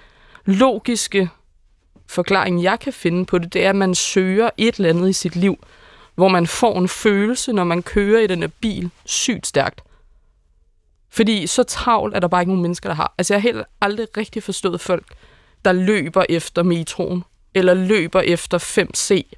[0.45, 1.31] logiske
[2.07, 5.13] forklaring, jeg kan finde på det, det er, at man søger et eller andet i
[5.13, 5.57] sit liv,
[6.15, 9.81] hvor man får en følelse, når man kører i den her bil sygt stærkt.
[11.11, 13.15] Fordi så travlt er der bare ikke nogen mennesker, der har.
[13.19, 15.15] Altså, jeg har helt aldrig rigtig forstået folk,
[15.65, 17.25] der løber efter metroen,
[17.55, 19.33] eller løber efter 5C.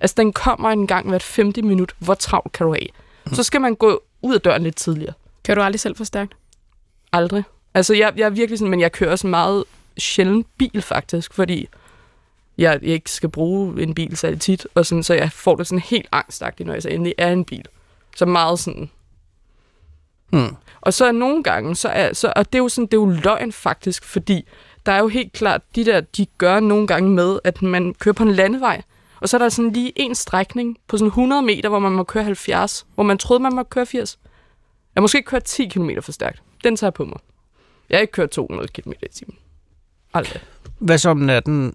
[0.00, 1.94] Altså, den kommer en gang hvert 50 minut.
[1.98, 2.88] Hvor travlt kan du have?
[3.32, 5.12] Så skal man gå ud af døren lidt tidligere.
[5.44, 6.32] Kan du aldrig selv for stærkt?
[7.12, 7.44] Aldrig.
[7.74, 9.64] Altså, jeg, jeg er virkelig sådan, men jeg kører også meget
[9.98, 11.68] sjældent bil, faktisk, fordi
[12.58, 15.82] jeg ikke skal bruge en bil særlig tit, og sådan, så jeg får det sådan
[15.82, 17.64] helt angstagtigt, når jeg så endelig er i en bil.
[18.16, 18.90] Så meget sådan...
[20.30, 20.56] Hmm.
[20.80, 23.14] Og så nogle gange, så er, så, og det er jo sådan, det er jo
[23.24, 24.44] løgn faktisk, fordi
[24.86, 28.12] der er jo helt klart, de der, de gør nogle gange med, at man kører
[28.12, 28.82] på en landevej,
[29.20, 32.04] og så er der sådan lige en strækning på sådan 100 meter, hvor man må
[32.04, 34.18] køre 70, hvor man troede, man må køre 80.
[34.94, 36.42] Jeg måske kørt 10 km for stærkt.
[36.64, 37.18] Den tager jeg på mig.
[37.90, 39.36] Jeg har ikke kørt 200 km i timen.
[40.14, 40.42] Aldrig.
[40.78, 41.74] Hvad så om natten,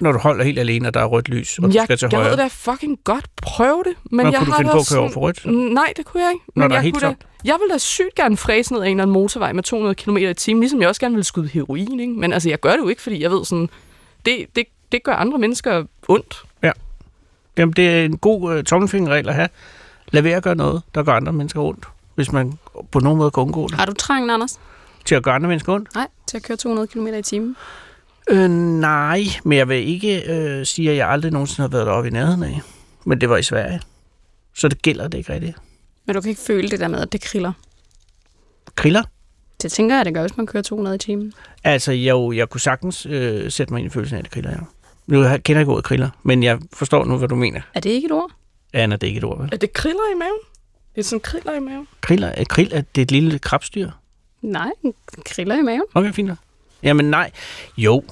[0.00, 2.08] når du holder helt alene, og der er rødt lys, og du jeg skal til
[2.08, 2.36] gad højre?
[2.36, 4.88] da fucking godt prøve det, men Nå, jeg kunne du har finde da på at
[4.92, 5.46] køre over for rødt?
[5.74, 6.44] Nej, det kunne jeg ikke.
[6.56, 8.80] Når Men der er jeg, helt kunne da, jeg ville da sygt gerne fræse ned
[8.82, 11.24] ad en eller anden motorvej med 200 km i timen, ligesom jeg også gerne ville
[11.24, 12.12] skyde heroin, ikke?
[12.12, 13.68] Men altså, jeg gør det jo ikke, fordi jeg ved sådan,
[14.26, 16.44] det, det, det gør andre mennesker ondt.
[17.58, 19.48] Jamen, det er en god uh, tommelfingerregel at have.
[20.10, 22.58] Lad være at gøre noget, der gør andre mennesker ondt, hvis man
[22.92, 23.76] på nogen måde kan undgå det.
[23.76, 24.60] Har du trangen, Anders?
[25.04, 25.94] Til at gøre andre mennesker ondt?
[25.94, 27.56] Nej, til at køre 200 km i timen.
[28.30, 32.08] Øh, nej, men jeg vil ikke øh, sige, at jeg aldrig nogensinde har været deroppe
[32.08, 32.60] i nærheden af.
[33.04, 33.80] Men det var i Sverige.
[34.54, 35.56] Så det gælder det ikke rigtigt.
[36.06, 37.52] Men du kan ikke føle det der med, at det kriller.
[38.74, 39.02] Kriller?
[39.62, 41.32] Det tænker jeg, det gør, hvis man kører 200 i timen.
[41.64, 44.32] Altså, jeg, jo, jeg kunne sagtens øh, sætte mig ind i følelsen af, at det
[44.32, 44.56] kriller, ja.
[45.08, 47.60] Nu jeg kender ikke ordet kriller, men jeg forstår nu, hvad du mener.
[47.74, 48.30] Er det ikke et ord?
[48.72, 49.48] Anna, det er ikke et ord, vel?
[49.52, 50.38] Er det kriller i maven?
[50.94, 51.88] Det er sådan kriller i maven.
[52.00, 53.90] Kriller, er krill, er det et lille krabstyr?
[54.42, 54.70] Nej,
[55.24, 55.82] kriller i maven.
[55.94, 56.30] Okay, fint.
[56.82, 57.30] Jamen nej,
[57.76, 58.02] jo,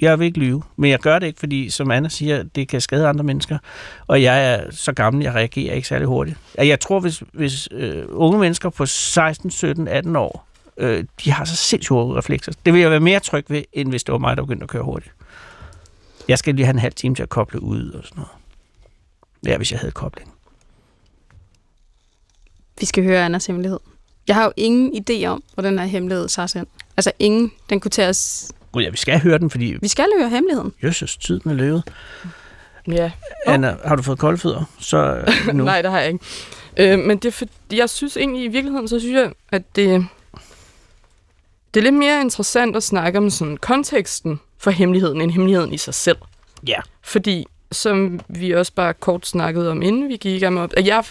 [0.00, 2.80] jeg vil ikke lyve, men jeg gør det ikke, fordi som Anna siger, det kan
[2.80, 3.58] skade andre mennesker,
[4.06, 6.38] og jeg er så gammel, jeg reagerer ikke særlig hurtigt.
[6.58, 11.44] Jeg tror, hvis, hvis øh, unge mennesker på 16, 17, 18 år, øh, de har
[11.44, 14.18] så sindssygt hurtige reflekser, det vil jeg være mere tryg ved, end hvis det var
[14.18, 15.12] mig, der begyndte at køre hurtigt.
[16.28, 18.30] Jeg skal lige have en halv time til at koble ud og sådan noget.
[19.46, 20.32] Ja, hvis jeg havde kobling.
[22.80, 23.78] Vi skal høre Annas hemmelighed.
[24.28, 26.66] Jeg har jo ingen idé om, hvor den her hemmelighed sig hen.
[26.96, 28.52] Altså ingen, den kunne tage os...
[28.72, 30.72] Gud, ja, vi skal høre den, fordi Vi skal høre hemmeligheden.
[30.82, 31.92] jøsses, tiden er løbet.
[32.88, 33.10] Ja.
[33.46, 34.64] Anna, har du fået kolde fødder?
[34.78, 35.64] Så øh, nu.
[35.72, 36.24] Nej, det har jeg ikke.
[36.76, 40.06] Øh, men det er for, jeg synes egentlig, i virkeligheden, så synes jeg, at det,
[41.74, 45.78] det er lidt mere interessant at snakke om sådan konteksten for hemmeligheden, end hemmeligheden i
[45.78, 46.16] sig selv.
[46.68, 46.78] Ja.
[47.02, 50.72] Fordi, som vi også bare kort snakkede om, inden vi gik i gang med, op-
[50.76, 51.04] at jeg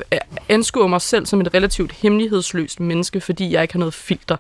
[0.50, 4.38] anskuer mig selv som et relativt hemmelighedsløst menneske, fordi jeg ikke har noget filter.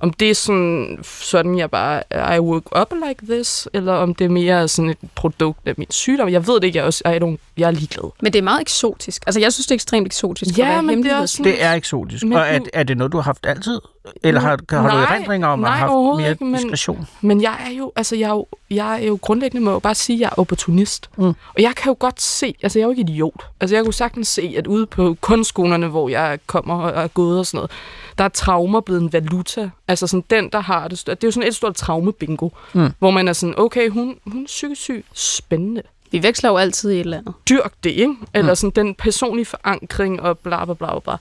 [0.00, 2.02] Om det er sådan, sådan jeg bare,
[2.36, 5.90] I woke up like this, eller om det er mere sådan et produkt af min
[5.90, 6.28] sygdom.
[6.28, 8.10] Jeg ved det ikke, jeg er, også, I don't, jeg er ligeglad.
[8.22, 9.22] Men det er meget eksotisk.
[9.26, 10.58] Altså, jeg synes, det er ekstremt eksotisk.
[10.58, 12.24] Ja, at men det er også sådan- Det er eksotisk.
[12.24, 13.80] Men og er, du- er det noget, du har haft altid?
[14.22, 14.56] Eller har, har
[14.90, 17.06] du Nej, erindringer om at nej, have haft mere ikke, men- diskretion?
[17.20, 19.94] Men jeg er jo, altså jeg er jo, jeg er jo grundlæggende, må jo bare
[19.94, 21.10] sige, at jeg er opportunist.
[21.16, 21.24] Mm.
[21.24, 23.46] Og jeg kan jo godt se, altså jeg er jo ikke idiot.
[23.60, 27.38] Altså jeg kunne sagtens se, at ude på kunstskolerne, hvor jeg kommer og er gået
[27.38, 27.70] og sådan noget,
[28.18, 29.70] der er traumer blevet en valuta.
[29.88, 31.06] Altså sådan den, der har det.
[31.06, 32.90] Det er jo sådan et stort traumebingo, Mm.
[32.98, 35.04] hvor man er sådan, okay, hun, hun er psykisk syg.
[35.12, 35.82] Spændende.
[36.10, 37.34] Vi veksler jo altid i et eller andet.
[37.48, 38.14] Dyrk det, ikke?
[38.34, 38.56] Eller Mm.
[38.56, 40.98] sådan den personlige forankring og bla bla bla bla.
[40.98, 41.16] bla.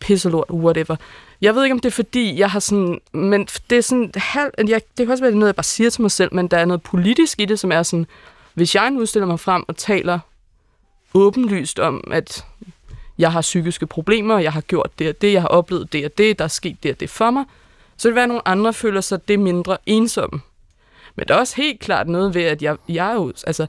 [0.00, 0.96] Pisselort, whatever.
[1.40, 3.00] Jeg ved ikke, om det er fordi, jeg har sådan...
[3.12, 4.50] Men det er sådan halv...
[4.58, 6.58] Jeg, det kan også være det noget, jeg bare siger til mig selv, men der
[6.58, 8.06] er noget politisk i det, som er sådan...
[8.54, 10.18] Hvis jeg nu stiller mig frem og taler
[11.14, 12.44] åbenlyst om, at
[13.18, 16.18] jeg har psykiske problemer, jeg har gjort det og det, jeg har oplevet det og
[16.18, 17.44] det, der er sket det og det for mig,
[17.96, 20.40] så vil det være, at nogle andre føler sig det mindre ensomme.
[21.16, 23.32] Men der er også helt klart noget ved, at jeg, jeg er jo...
[23.46, 23.66] Altså,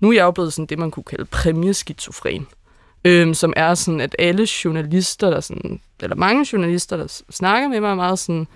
[0.00, 2.46] nu er jeg jo blevet sådan det, man kunne kalde præmieskizofren.
[3.04, 7.80] Øhm, som er sådan, at alle journalister, der sådan, eller mange journalister, der snakker med
[7.80, 8.46] mig, er meget sådan,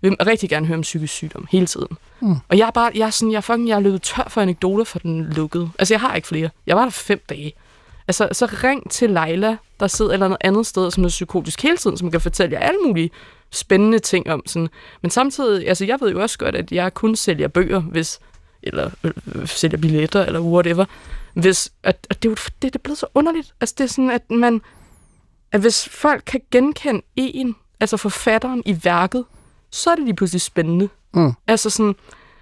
[0.00, 1.88] vil rigtig gerne høre om psykisk sygdom hele tiden.
[2.20, 2.36] Mm.
[2.48, 4.40] Og jeg er bare, jeg er sådan, jeg er fucking, jeg er løbet tør for
[4.40, 5.70] anekdoter for den lukkede.
[5.78, 6.50] Altså, jeg har ikke flere.
[6.66, 7.52] Jeg var der fem dage.
[8.08, 11.62] Altså, så ring til Leila, der sidder et eller andet andet sted, som er psykotisk
[11.62, 13.10] hele tiden, som kan fortælle jer alle mulige
[13.50, 14.68] spændende ting om sådan.
[15.02, 18.20] Men samtidig, altså jeg ved jo også godt, at jeg kun sælger bøger, hvis,
[18.62, 19.12] eller øh,
[19.46, 20.84] sælger billetter, eller whatever,
[21.40, 23.54] hvis, at, at det, er jo, det, det er blevet så underligt.
[23.60, 24.60] Altså det er sådan, at man,
[25.52, 29.24] at hvis folk kan genkende en, altså forfatteren i værket,
[29.70, 30.88] så er det lige pludselig spændende.
[31.14, 31.32] Mm.
[31.46, 31.94] Altså sådan,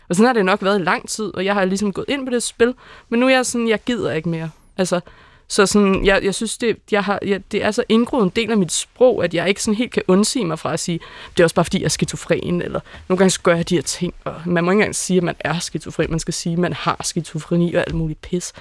[0.08, 2.26] og sådan har det nok været i lang tid, og jeg har ligesom gået ind
[2.26, 2.74] på det spil,
[3.08, 4.50] men nu er jeg sådan, jeg gider ikke mere.
[4.76, 5.00] Altså,
[5.48, 8.50] så sådan, jeg, jeg synes, det, jeg har, jeg, det er så indgroet en del
[8.50, 11.00] af mit sprog, at jeg ikke sådan helt kan undsige mig fra at sige,
[11.36, 13.82] det er også bare fordi, jeg er skizofren, eller nogle gange gør jeg de her
[13.82, 16.58] ting, og man må ikke engang sige, at man er skizofren, man skal sige, at
[16.58, 18.52] man har skizofreni og alt muligt pis.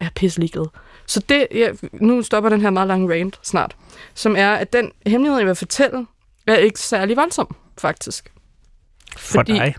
[0.00, 0.66] Er pis ligeglad.
[1.06, 3.76] Så det, jeg, nu stopper den her meget lange rant snart,
[4.14, 6.06] som er, at den hemmelighed, jeg vil fortælle,
[6.46, 8.32] er ikke særlig voldsom, faktisk.
[9.16, 9.74] For dig.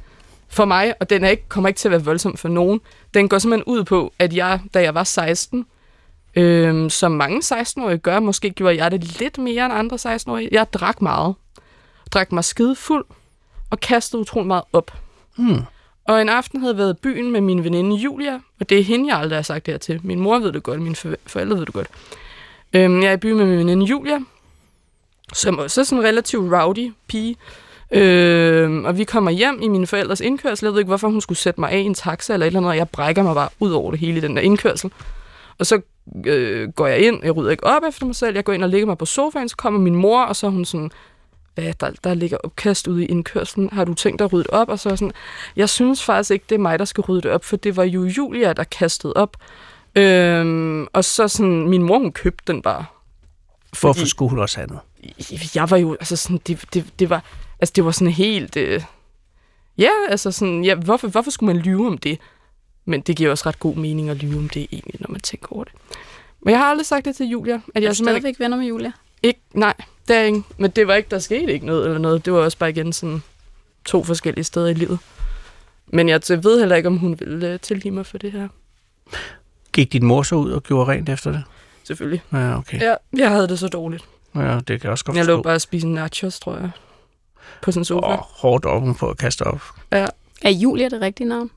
[0.50, 2.82] For mig, og den er ikke, kommer ikke til at være voldsom for nogen.
[3.14, 5.66] Den går simpelthen ud på, at jeg, da jeg var 16,
[6.36, 10.50] øhm, som mange 16-årige gør, måske gjorde jeg det lidt mere end andre 16-årige.
[10.52, 11.36] Jeg drak meget.
[12.12, 13.06] Drak mig skide fuld
[13.70, 14.92] og kastede utrolig meget op.
[15.36, 15.62] Hmm.
[16.08, 18.84] Og en aften havde jeg været i byen med min veninde Julia, og det er
[18.84, 20.00] hende, jeg aldrig har sagt det her til.
[20.04, 20.96] Min mor ved det godt, mine
[21.26, 21.88] forældre ved det godt.
[22.74, 24.20] Øhm, jeg er i byen med min veninde Julia,
[25.34, 27.36] som også er sådan en relativt rowdy pige.
[27.92, 30.66] Øhm, og vi kommer hjem i mine forældres indkørsel.
[30.66, 32.60] Jeg ved ikke, hvorfor hun skulle sætte mig af i en taxa eller et eller
[32.60, 34.92] andet, og jeg brækker mig bare ud over det hele i den der indkørsel.
[35.60, 35.82] Og så
[36.26, 38.70] øh, går jeg ind, jeg rydder ikke op efter mig selv, jeg går ind og
[38.70, 40.92] ligger mig på sofaen, så kommer min mor, og så er hun sådan,
[41.58, 44.52] hvad, der, der ligger opkast ude i indkørslen, har du tænkt dig at rydde det
[44.52, 44.70] op?
[44.70, 45.12] Og så sådan,
[45.56, 47.84] jeg synes faktisk ikke, det er mig, der skal rydde det op, for det var
[47.84, 49.38] jo Julia, der kastede op.
[49.96, 52.86] Øhm, og så sådan, min mor, hun købte den bare.
[53.80, 55.56] Hvorfor skulle hun også have noget?
[55.56, 57.24] Jeg var jo, altså sådan, det, det, det var,
[57.60, 58.84] altså det var sådan helt, øh,
[59.78, 62.20] ja, altså sådan, ja, hvorfor, hvorfor skulle man lyve om det?
[62.86, 65.48] Men det giver også ret god mening at lyve om det egentlig, når man tænker
[65.56, 65.74] over det.
[66.42, 68.66] Men jeg har aldrig sagt det til Julia, at Jeg er simpelthen stadigvæk venner med
[68.66, 68.92] Julia.
[69.24, 69.74] ikke, nej,
[70.08, 72.26] det ikke, men det var ikke, der skete ikke noget eller noget.
[72.26, 73.24] Det var også bare igen sådan
[73.86, 75.00] to forskellige steder i livet.
[75.88, 78.48] Men jeg ved heller ikke, om hun vil uh, tilgive mig for det her.
[79.74, 81.44] Gik din mor så ud og gjorde rent efter det?
[81.84, 82.22] Selvfølgelig.
[82.34, 82.82] Ja, okay.
[82.82, 84.04] Ja, jeg havde det så dårligt.
[84.36, 85.36] Ja, det kan jeg også godt Jeg forstå.
[85.36, 86.70] lå bare og spiste nachos, tror jeg.
[87.62, 88.08] På en sofa.
[88.08, 89.62] Åh, hårdt op på at kaste op.
[89.92, 91.52] Er Julia det rigtige navn?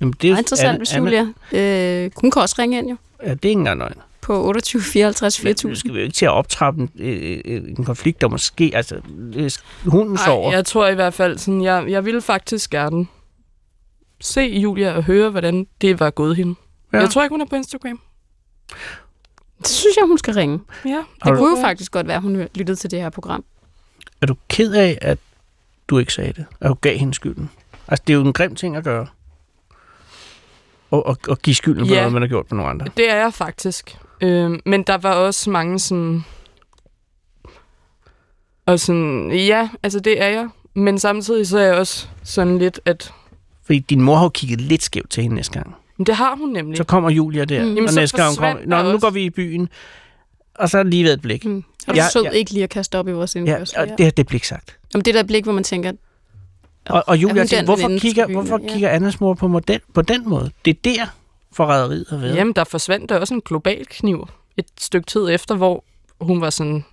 [0.00, 1.26] Jamen, det Det er er interessant, hvis Julia.
[1.52, 3.94] Øh, hun kan også ringe ind jo Ja, det er ikke engang løgn.
[4.26, 5.76] På 28 54 Men nu 4000.
[5.76, 8.70] skal vi jo ikke til at optrappe en, øh, øh, en konflikt, der måske...
[8.74, 9.00] Altså,
[9.36, 9.50] øh,
[9.86, 10.48] hunden sover.
[10.50, 13.06] Ej, jeg tror i hvert fald, sådan, jeg, jeg ville faktisk gerne
[14.20, 16.54] se Julia og høre, hvordan det var gået hende.
[16.92, 16.98] Ja.
[16.98, 18.00] Jeg tror ikke, hun er på Instagram.
[19.58, 20.60] Det synes jeg, hun skal ringe.
[20.84, 23.44] Ja, Har Det du- kunne jo faktisk godt være, hun lyttede til det her program.
[24.20, 25.18] Er du ked af, at
[25.88, 26.44] du ikke sagde det?
[26.60, 27.50] At du gav hende skylden?
[27.88, 29.06] Altså, det er jo en grim ting at gøre.
[30.90, 32.00] Og, og, og give skylden for Ja.
[32.00, 32.86] noget, man har gjort med nogle andre.
[32.96, 33.98] Det er jeg faktisk.
[34.20, 36.24] Øhm, men der var også mange sådan...
[38.66, 40.48] Og sådan, ja, altså det er jeg.
[40.74, 43.12] Men samtidig så er jeg også sådan lidt, at
[43.64, 45.74] Fordi din mor har jo kigget lidt skævt til hende næste gang.
[45.96, 46.76] men det har hun nemlig.
[46.76, 47.68] Så kommer Julia der, Mm.
[47.68, 48.66] Jamen, og så næste gang hun kommer...
[48.66, 49.68] Nå, nu også- går vi i byen.
[50.54, 51.44] Og så lige været et blik.
[51.44, 51.64] Mm.
[51.88, 52.30] Og du Ja, er sød ja.
[52.30, 53.78] ikke lige at kaste op i vores Ja, indkørsel.
[53.78, 54.76] og det, det bliver ikke sagt.
[54.94, 55.92] Jamen, det der blik, hvor man tænker,
[56.88, 58.68] Og, og er Julia tænker, hvorfor, kigger, hvorfor Ja.
[58.72, 60.50] kigger Annas mor på, model, på den måde?
[60.64, 61.06] Det er der,
[61.56, 62.36] forræderiet har været.
[62.36, 65.84] Jamen, der forsvandt der også en global kniv et stykke tid efter, hvor
[66.20, 66.84] hun var sådan...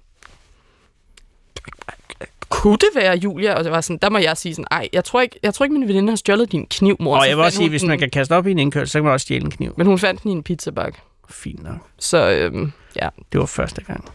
[2.50, 3.54] Kunne det være Julia?
[3.54, 5.64] Og det var sådan, der må jeg sige sådan, ej, jeg tror ikke, jeg tror
[5.66, 7.18] ikke min veninde har stjålet din kniv, mor.
[7.18, 9.04] Og jeg vil også sige, hvis man kan kaste op i en indkørsel, så kan
[9.04, 9.74] man også stjæle en kniv.
[9.78, 10.98] Men hun fandt den i en pizzabak.
[11.30, 11.76] Fint nok.
[12.00, 14.06] Så øhm, ja, Det var første gang.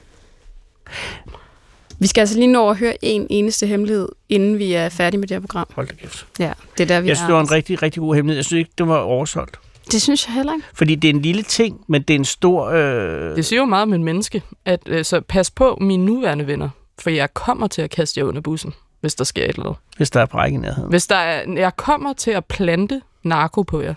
[1.98, 5.28] vi skal altså lige nå at høre en eneste hemmelighed, inden vi er færdige med
[5.28, 5.66] det her program.
[5.74, 6.26] Hold da kæft.
[6.38, 7.16] Ja, det er der, vi Jeg er.
[7.16, 8.38] synes, det var en rigtig, rigtig god hemmelighed.
[8.38, 9.58] Jeg synes ikke, det var oversolgt.
[9.92, 10.66] Det synes jeg heller ikke.
[10.74, 12.66] Fordi det er en lille ting, men det er en stor...
[12.66, 13.36] Øh...
[13.36, 16.68] det siger jo meget om en menneske, at øh, så pas på mine nuværende venner,
[16.98, 19.78] for jeg kommer til at kaste jer under bussen, hvis der sker et eller andet.
[19.96, 20.90] Hvis der er bræk i nærheden.
[20.90, 23.94] Hvis der er, jeg kommer til at plante narko på jer.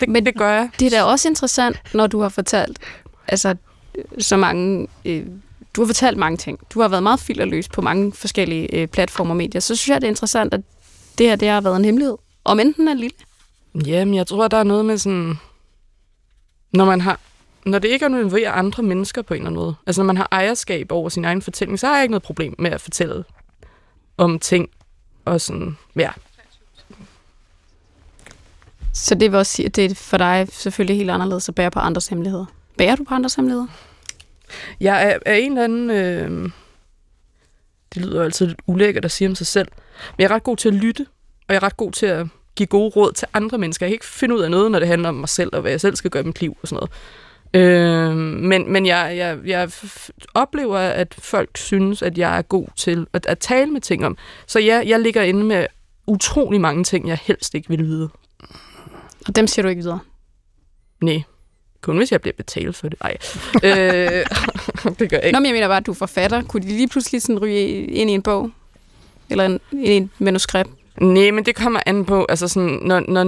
[0.00, 0.70] Det, Men det gør jeg.
[0.80, 2.78] Det er da også interessant, når du har fortalt
[3.28, 3.54] altså,
[4.18, 4.88] så mange...
[5.04, 5.26] Øh,
[5.76, 6.58] du har fortalt mange ting.
[6.70, 9.60] Du har været meget filterløs på mange forskellige øh, platformer og medier.
[9.60, 10.60] Så synes jeg, det er interessant, at
[11.18, 12.16] det her det har været en hemmelighed.
[12.44, 13.16] Om enten er lille.
[13.84, 15.38] Jamen, jeg tror, der er noget med sådan...
[16.72, 17.20] Når man har...
[17.66, 19.74] Når det ikke er ved andre mennesker på en eller anden måde.
[19.86, 22.54] Altså, når man har ejerskab over sin egen fortælling, så har jeg ikke noget problem
[22.58, 23.24] med at fortælle
[24.16, 24.68] om ting.
[25.24, 26.10] Og sådan, ja.
[28.92, 31.70] Så det vil også sige, at det er for dig selvfølgelig helt anderledes at bære
[31.70, 32.44] på andres hemmeligheder.
[32.78, 33.66] Bærer du på andres hemmeligheder?
[34.80, 35.90] Jeg er, er en eller anden...
[35.90, 36.50] Øh,
[37.94, 39.68] det lyder jo altid lidt ulækkert at sige om sig selv.
[40.16, 41.06] Men jeg er ret god til at lytte,
[41.48, 42.26] og jeg er ret god til at
[42.56, 43.86] give gode råd til andre mennesker.
[43.86, 45.70] Jeg kan ikke finde ud af noget, når det handler om mig selv, og hvad
[45.70, 46.90] jeg selv skal gøre i mit liv og sådan noget.
[47.54, 49.70] Øh, men men jeg, jeg, jeg
[50.34, 54.16] oplever, at folk synes, at jeg er god til at, at tale med ting om.
[54.46, 55.66] Så ja, jeg ligger inde med
[56.06, 58.08] utrolig mange ting, jeg helst ikke vil vide.
[59.28, 59.98] Og dem siger du ikke videre.
[61.02, 61.22] Nej.
[61.80, 62.98] Kun hvis jeg bliver betalt for det.
[63.02, 63.16] Nej.
[63.54, 64.26] øh,
[64.98, 65.32] det gør jeg ikke.
[65.32, 66.42] Nå, men jeg mener bare, at du er forfatter.
[66.42, 68.50] Kunne de lige pludselig sådan ryge ind i en bog?
[69.30, 70.70] Eller en, et manuskript?
[71.00, 73.24] Nej, men det kommer an på, altså sådan, når, når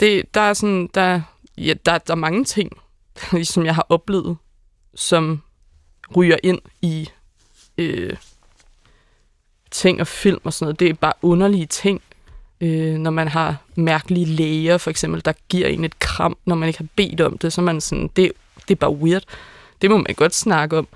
[0.00, 1.20] det, der er sådan, der,
[1.58, 2.72] ja, der, der er mange ting,
[3.16, 4.36] som ligesom jeg har oplevet,
[4.94, 5.42] som
[6.16, 7.08] ryger ind i
[7.78, 8.16] øh,
[9.70, 10.80] ting og film og sådan noget.
[10.80, 12.02] Det er bare underlige ting,
[12.60, 16.68] øh, når man har mærkelige læger, for eksempel, der giver en et kram, når man
[16.68, 18.32] ikke har bedt om det, så man sådan, det,
[18.68, 19.24] det er bare weird.
[19.82, 20.88] Det må man godt snakke om.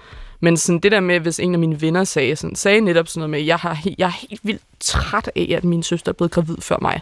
[0.45, 3.18] Men sådan det der med, hvis en af mine venner sagde, sådan, sagde netop sådan
[3.20, 6.30] noget med, jeg, har, jeg er helt vildt træt af, at min søster er blevet
[6.30, 7.01] gravid før mig.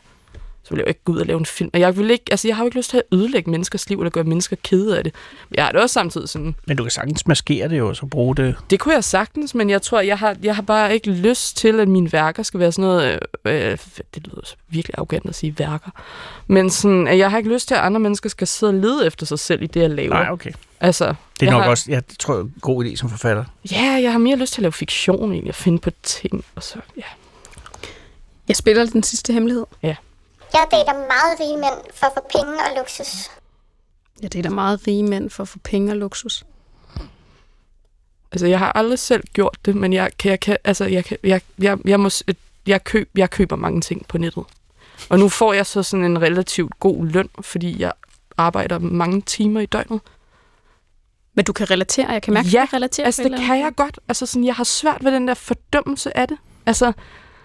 [0.65, 1.71] Så vil jeg jo ikke gå ud og lave en film.
[1.73, 3.99] Og jeg, vil ikke, altså, jeg har jo ikke lyst til at ødelægge menneskers liv,
[3.99, 5.15] eller gøre mennesker kede af det.
[5.51, 7.97] Men jeg har det også samtidig sådan, Men du kan sagtens maskere det jo, og
[7.97, 8.55] så bruge det.
[8.71, 11.81] det kunne jeg sagtens, men jeg tror, jeg har, jeg har bare ikke lyst til,
[11.81, 13.19] at mine værker skal være sådan noget...
[13.45, 13.79] Øh, øh,
[14.15, 15.91] det lyder så virkelig arrogant at sige værker.
[16.47, 19.07] Men sådan, at jeg har ikke lyst til, at andre mennesker skal sidde og lede
[19.07, 20.15] efter sig selv i det, jeg laver.
[20.15, 20.53] Nej, okay.
[20.81, 23.09] Altså, Det er nok har, også, ja, det tror jeg er en god idé som
[23.11, 23.45] forfatter.
[23.73, 26.45] Ja, jeg har mere lyst til at lave fiktion egentlig, at finde på ting.
[26.55, 27.03] Og så, ja.
[28.49, 29.65] Jeg spiller den sidste hemmelighed.
[30.63, 33.31] Jeg dater meget rige mænd for at få penge og luksus.
[34.23, 36.45] Ja, det er da meget rige mænd for at få penge og luksus.
[38.33, 41.19] Altså, jeg har aldrig selv gjort det, men jeg kan, jeg kan, altså, jeg, kan,
[41.23, 42.23] jeg, jeg, jeg, må, s-
[42.67, 44.45] jeg, køb, jeg køber mange ting på nettet.
[45.11, 47.93] Og nu får jeg så sådan en relativt god løn, fordi jeg
[48.37, 50.01] arbejder mange timer i døgnet.
[51.35, 53.59] Men du kan relatere, jeg kan mærke, Ja, at du Altså, på det et kan
[53.61, 53.99] jeg godt.
[54.09, 56.39] Altså, sådan, jeg har svært ved den der fordømmelse af det.
[56.67, 56.93] Altså,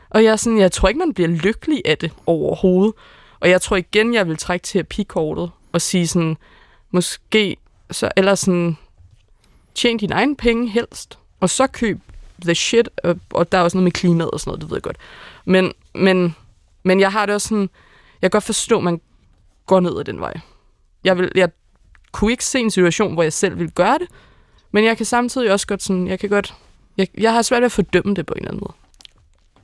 [0.10, 2.94] og jeg, er sådan, jeg tror ikke, man bliver lykkelig af det overhovedet.
[3.40, 6.38] Og jeg tror igen, jeg vil trække terapikortet og sige sådan,
[6.92, 7.58] måske,
[7.92, 8.78] så, eller sådan,
[9.76, 12.00] tjen dine egne penge helst, og så køb
[12.42, 14.78] the shit, og, og der er også noget med klimaet og sådan noget, det ved
[14.78, 14.98] jeg godt.
[15.46, 16.36] Men, men,
[16.84, 17.70] men jeg har det også sådan,
[18.22, 19.02] jeg kan godt forstå, at man
[19.66, 20.34] går ned ad den vej.
[21.04, 21.50] Jeg, vil, jeg
[22.12, 24.08] kunne ikke se en situation, hvor jeg selv ville gøre det,
[24.72, 26.54] men jeg kan samtidig også godt sådan, jeg kan godt,
[26.98, 28.74] jeg, jeg har svært ved at fordømme det på en eller anden måde.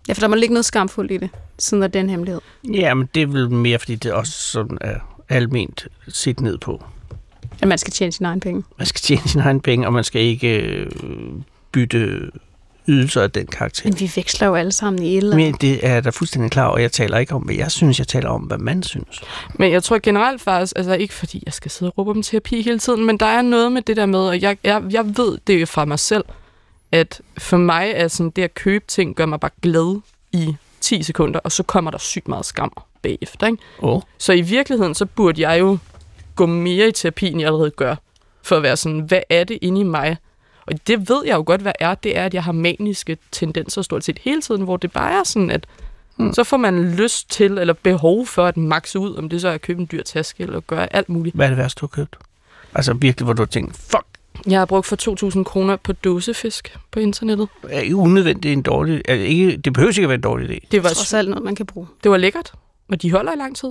[0.08, 1.30] Ja, for der må ligge noget skamfuldt i det,
[1.60, 2.42] siden af den hemmelighed.
[2.74, 4.96] Ja, men det er vel mere, fordi det også sådan er
[5.30, 6.84] alment set ned på.
[7.62, 8.64] At man skal tjene sine egne penge.
[8.78, 10.92] Man skal tjene sine egne penge, og man skal ikke øh,
[11.72, 12.32] bytte
[12.88, 13.90] ydelser af den karakter.
[13.90, 15.48] Men vi veksler jo alle sammen i et eller andet.
[15.48, 16.78] Men det er da fuldstændig klar over.
[16.78, 18.00] Jeg taler ikke om, hvad jeg synes.
[18.00, 19.22] Jeg taler om, hvad man synes.
[19.54, 22.62] Men jeg tror generelt faktisk, altså ikke fordi jeg skal sidde og råbe om terapi
[22.62, 25.38] hele tiden, men der er noget med det der med, og jeg, jeg, jeg ved
[25.48, 26.24] det jo fra mig selv,
[26.94, 31.04] at for mig er sådan det at købe ting, gør mig bare glad i 10
[31.04, 32.72] sekunder, og så kommer der sygt meget skam
[33.02, 33.48] bagefter.
[33.48, 33.64] Ikke?
[33.80, 34.02] Oh.
[34.18, 35.78] Så i virkeligheden, så burde jeg jo
[36.36, 37.96] gå mere i terapi, end jeg allerede gør,
[38.44, 40.18] for at være sådan, hvad er det inde i mig?
[40.66, 41.96] Og det ved jeg jo godt, hvad er.
[41.96, 45.24] Det er, at jeg har maniske tendenser stort set hele tiden, hvor det bare er
[45.24, 45.66] sådan, at
[46.18, 46.34] mm.
[46.34, 49.54] så får man lyst til, eller behov for at makse ud, om det så er
[49.54, 51.36] at købe en dyr taske, eller gøre alt muligt.
[51.36, 52.16] Hvad er det værste, du har købt?
[52.76, 54.06] Altså virkelig, hvor du har tænkt, fuck,
[54.48, 57.48] Jeg har brugt for 2.000 kroner på dåsefisk på internettet.
[57.70, 59.02] er ikke unødvendigt en dårlig...
[59.06, 60.68] Er det, ikke, det behøver ikke at være en dårlig idé.
[60.72, 61.88] Det var, Trods alt noget, man kan bruge.
[62.04, 62.52] det var lækkert,
[62.90, 63.70] og de holder i lang tid.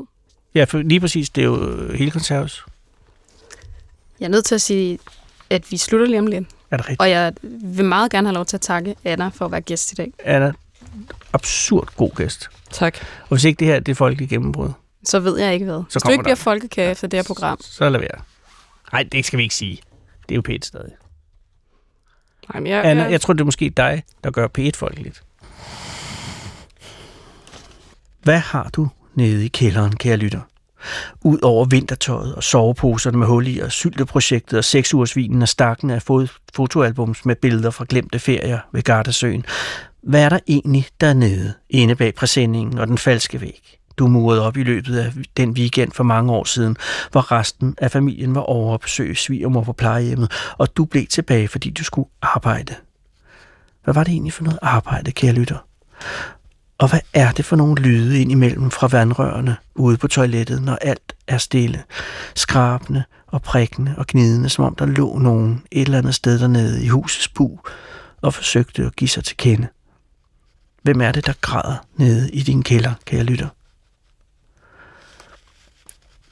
[0.54, 2.64] Ja, for lige præcis, det er jo hele konserves.
[4.20, 4.98] Jeg er nødt til at sige,
[5.50, 6.44] at vi slutter lige om lidt.
[6.70, 7.00] Er det rigtigt?
[7.00, 9.92] Og jeg vil meget gerne have lov til at takke Anna for at være gæst
[9.92, 10.12] i dag.
[10.24, 10.52] Anna,
[11.32, 12.48] absurd god gæst.
[12.70, 12.98] Tak.
[13.22, 14.68] Og hvis ikke det her det er folkeligt gennembrud,
[15.04, 15.82] Så ved jeg ikke hvad.
[15.92, 18.20] Hvis du ikke bliver folkekage efter det her program, så lad være.
[18.92, 19.78] Nej, det skal vi ikke sige.
[20.28, 20.92] Det er jo pænt stadig.
[22.52, 25.22] Nej, men jeg, Anna, jeg, jeg tror, det er måske dig, der gør P1 folkeligt.
[28.22, 30.40] Hvad har du nede i kælderen, kære lytter?
[31.20, 35.90] Udover vintertøjet og soveposerne med hul i og sylteprojektet og seks ugers vinen og stakken
[35.90, 36.02] af
[36.54, 39.44] fotoalbums med billeder fra glemte ferier ved Gardasøen.
[40.02, 43.78] Hvad er der egentlig dernede, inde bag præsendingen og den falske væg?
[43.98, 46.76] Du murede op i løbet af den weekend for mange år siden,
[47.12, 51.48] hvor resten af familien var over at besøge svigermor på plejehjemmet, og du blev tilbage,
[51.48, 52.74] fordi du skulle arbejde.
[53.84, 55.58] Hvad var det egentlig for noget arbejde, kære lytter?
[56.78, 61.12] Og hvad er det for nogle lyde indimellem fra vandrørene ude på toilettet, når alt
[61.26, 61.82] er stille?
[62.34, 66.84] Skrabende og prikkende og gnidende, som om der lå nogen et eller andet sted dernede
[66.84, 67.58] i husets bu
[68.22, 69.68] og forsøgte at give sig til kende.
[70.82, 73.48] Hvem er det, der græder nede i din kælder, kære lytter?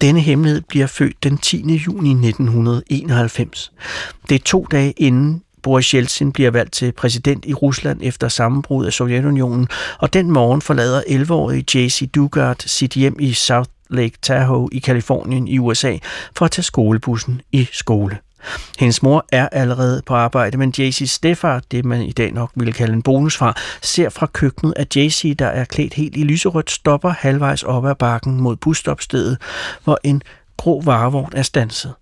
[0.01, 1.57] Denne hemmelighed bliver født den 10.
[1.57, 3.73] juni 1991.
[4.29, 8.87] Det er to dage inden Boris Yeltsin bliver valgt til præsident i Rusland efter sammenbrud
[8.87, 14.69] af Sovjetunionen, og den morgen forlader 11-årige JC Dugard sit hjem i South Lake Tahoe
[14.73, 15.97] i Kalifornien i USA
[16.37, 18.19] for at tage skolebussen i skole.
[18.79, 22.73] Hendes mor er allerede på arbejde, men Jaycees stefar, det man i dag nok ville
[22.73, 27.11] kalde en bonusfar, ser fra køkkenet, at Jaycee, der er klædt helt i lyserødt, stopper
[27.11, 29.39] halvvejs op ad bakken mod busstopstedet,
[29.85, 30.23] hvor en
[30.57, 31.95] grå varevogn er stanset.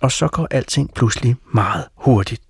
[0.00, 2.45] Og så går alting pludselig meget hurtigt.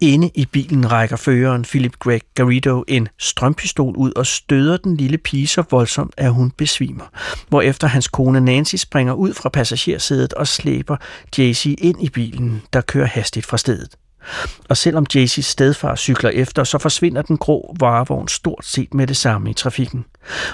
[0.00, 5.18] Inde i bilen rækker føreren Philip Greg Garrido en strømpistol ud og støder den lille
[5.18, 7.04] pige så voldsomt, at hun besvimer.
[7.48, 10.96] Hvorefter hans kone Nancy springer ud fra passagersædet og slæber
[11.38, 13.96] JC ind i bilen, der kører hastigt fra stedet.
[14.68, 19.16] Og selvom Jaceys stedfar cykler efter, så forsvinder den grå varevogn stort set med det
[19.16, 20.04] samme i trafikken.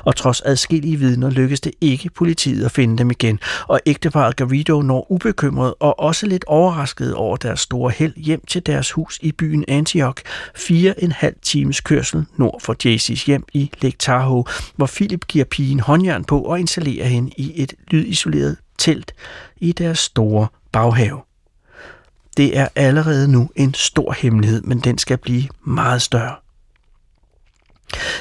[0.05, 4.83] Og trods adskillige vidner lykkes det ikke politiet at finde dem igen, og ægteparet Garrido
[4.83, 9.33] når ubekymret og også lidt overrasket over deres store held hjem til deres hus i
[9.33, 10.23] byen Antioch,
[10.55, 14.45] fire en halv times kørsel nord for Jaceys hjem i Lake Tahoe,
[14.77, 19.13] hvor Philip giver pigen håndjern på og installerer hende i et lydisoleret telt
[19.57, 21.26] i deres store baghave.
[22.37, 26.35] Det er allerede nu en stor hemmelighed, men den skal blive meget større.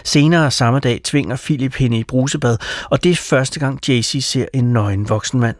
[0.03, 2.57] Senere samme dag tvinger Philip hende i brusebad,
[2.89, 5.55] og det er første gang Jaycee ser en nøgen voksen mand.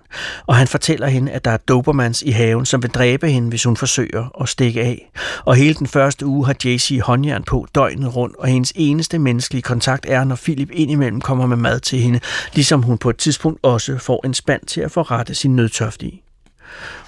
[0.45, 3.64] Og han fortæller hende, at der er dobermans i haven, som vil dræbe hende, hvis
[3.64, 5.12] hun forsøger at stikke af.
[5.45, 9.62] Og hele den første uge har Jaycee håndjern på døgnet rundt, og hendes eneste menneskelige
[9.62, 12.20] kontakt er, når Philip indimellem kommer med mad til hende,
[12.53, 16.24] ligesom hun på et tidspunkt også får en spand til at forrette sin nødtøft i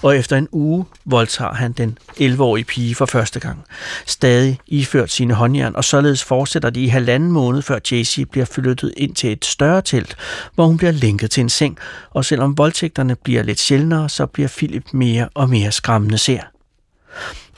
[0.02, 3.64] og efter en uge voldtager han den 11-årige pige for første gang.
[4.06, 8.94] Stadig iført sine håndjern, og således fortsætter de i halvanden måned, før Jaycee bliver flyttet
[8.96, 10.16] ind til et større telt,
[10.54, 11.78] hvor hun bliver lænket til en seng,
[12.10, 16.42] og selvom voldtægterne bliver lidt sjældnere, så bliver Philip mere og mere skræmmende ser.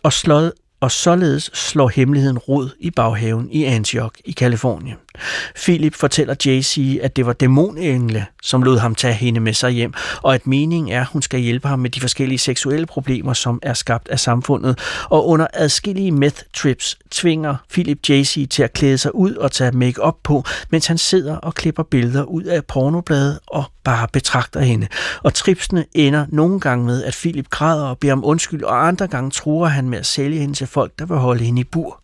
[0.03, 4.97] Og slået og således slår hemmeligheden rod i baghaven i Antioch i Kalifornien.
[5.57, 9.95] Philip fortæller JC, at det var dæmonengle, som lod ham tage hende med sig hjem,
[10.23, 13.59] og at meningen er, at hun skal hjælpe ham med de forskellige seksuelle problemer, som
[13.63, 14.79] er skabt af samfundet.
[15.05, 19.73] Og under adskillige meth trips tvinger Philip JC til at klæde sig ud og tage
[19.73, 24.61] make op på, mens han sidder og klipper billeder ud af pornobladet og bare betragter
[24.61, 24.87] hende.
[25.23, 29.07] Og tripsene ender nogle gange med, at Philip græder og beder om undskyld, og andre
[29.09, 32.01] gange tror han med at sælge hende til folk, der vil holde hende i bur.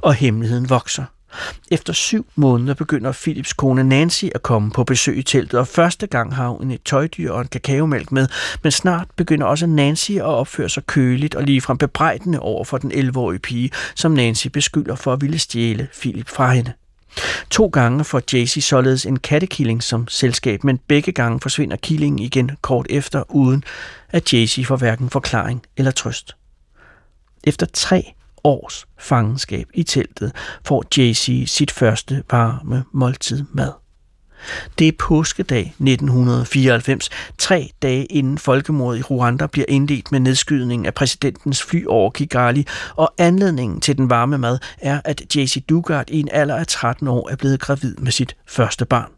[0.00, 1.04] Og hemmeligheden vokser.
[1.70, 6.06] Efter syv måneder begynder Philips kone Nancy at komme på besøg i teltet, og første
[6.06, 8.28] gang har hun et tøjdyr og en kakaomælk med,
[8.62, 12.92] men snart begynder også Nancy at opføre sig køligt og ligefrem bebrejdende over for den
[12.92, 16.72] 11-årige pige, som Nancy beskylder for at ville stjæle Philip fra hende.
[17.50, 22.50] To gange får Jaycee således en kattekilling som selskab, men begge gange forsvinder killingen igen
[22.60, 23.64] kort efter, uden
[24.08, 26.36] at Jaycee får hverken forklaring eller trøst.
[27.44, 28.12] Efter tre
[28.44, 30.32] års fangenskab i teltet
[30.64, 33.72] får JC sit første varme måltid mad.
[34.78, 40.94] Det er påskedag 1994, tre dage inden folkemordet i Rwanda bliver indledt med nedskydning af
[40.94, 42.66] præsidentens fly over Kigali,
[42.96, 47.08] og anledningen til den varme mad er, at JC Dugard i en alder af 13
[47.08, 49.10] år er blevet gravid med sit første barn.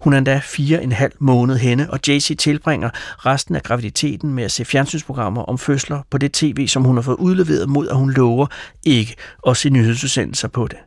[0.00, 2.90] Hun er endda fire en halv måned henne, og Jaycee tilbringer
[3.26, 7.02] resten af graviditeten med at se fjernsynsprogrammer om fødsler på det tv, som hun har
[7.02, 8.46] fået udleveret mod, at hun lover
[8.82, 9.16] ikke
[9.46, 10.78] at se nyhedsudsendelser på det.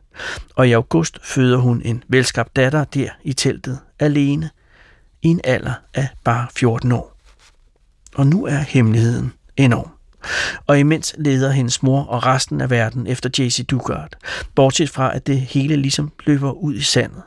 [0.56, 4.50] Og i august føder hun en velskabt datter der i teltet, alene,
[5.22, 7.18] i en alder af bare 14 år.
[8.16, 9.90] Og nu er hemmeligheden enorm.
[10.68, 14.16] Og imens leder hendes mor og resten af verden efter JC Dugard,
[14.56, 17.22] bortset fra at det hele ligesom løber ud i sandet.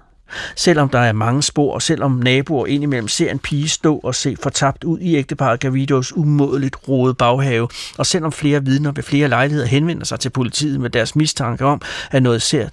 [0.56, 4.36] Selvom der er mange spor, og selvom naboer indimellem ser en pige stå og se
[4.42, 7.68] fortabt ud i ægteparet Gavidos umådeligt rode baghave,
[7.98, 11.80] og selvom flere vidner ved flere lejligheder henvender sig til politiet med deres mistanke om,
[12.10, 12.68] at noget ser,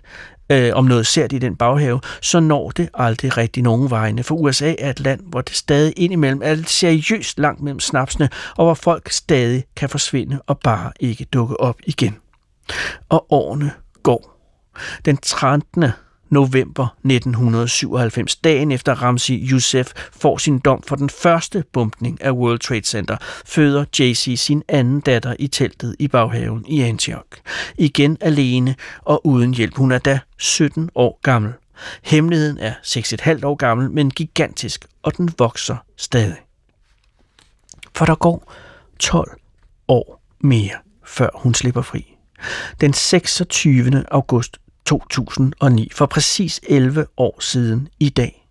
[0.49, 4.23] øh, om noget sært i den baghave, så når det aldrig rigtig nogen vegne.
[4.23, 8.65] For USA er et land, hvor det stadig indimellem er seriøst langt mellem snapsene, og
[8.65, 12.17] hvor folk stadig kan forsvinde og bare ikke dukke op igen.
[13.09, 13.71] Og årene
[14.03, 14.33] går.
[15.05, 15.83] Den 13
[16.33, 22.59] november 1997, dagen efter Ramzi Youssef får sin dom for den første bumpning af World
[22.59, 27.27] Trade Center, føder JC sin anden datter i teltet i baghaven i Antioch.
[27.77, 29.77] Igen alene og uden hjælp.
[29.77, 31.53] Hun er da 17 år gammel.
[32.03, 36.37] Hemmeligheden er 6,5 år gammel, men gigantisk, og den vokser stadig.
[37.95, 38.53] For der går
[38.99, 39.31] 12
[39.87, 40.75] år mere,
[41.05, 42.15] før hun slipper fri.
[42.81, 44.03] Den 26.
[44.11, 48.43] august 2009, for præcis 11 år siden i dag,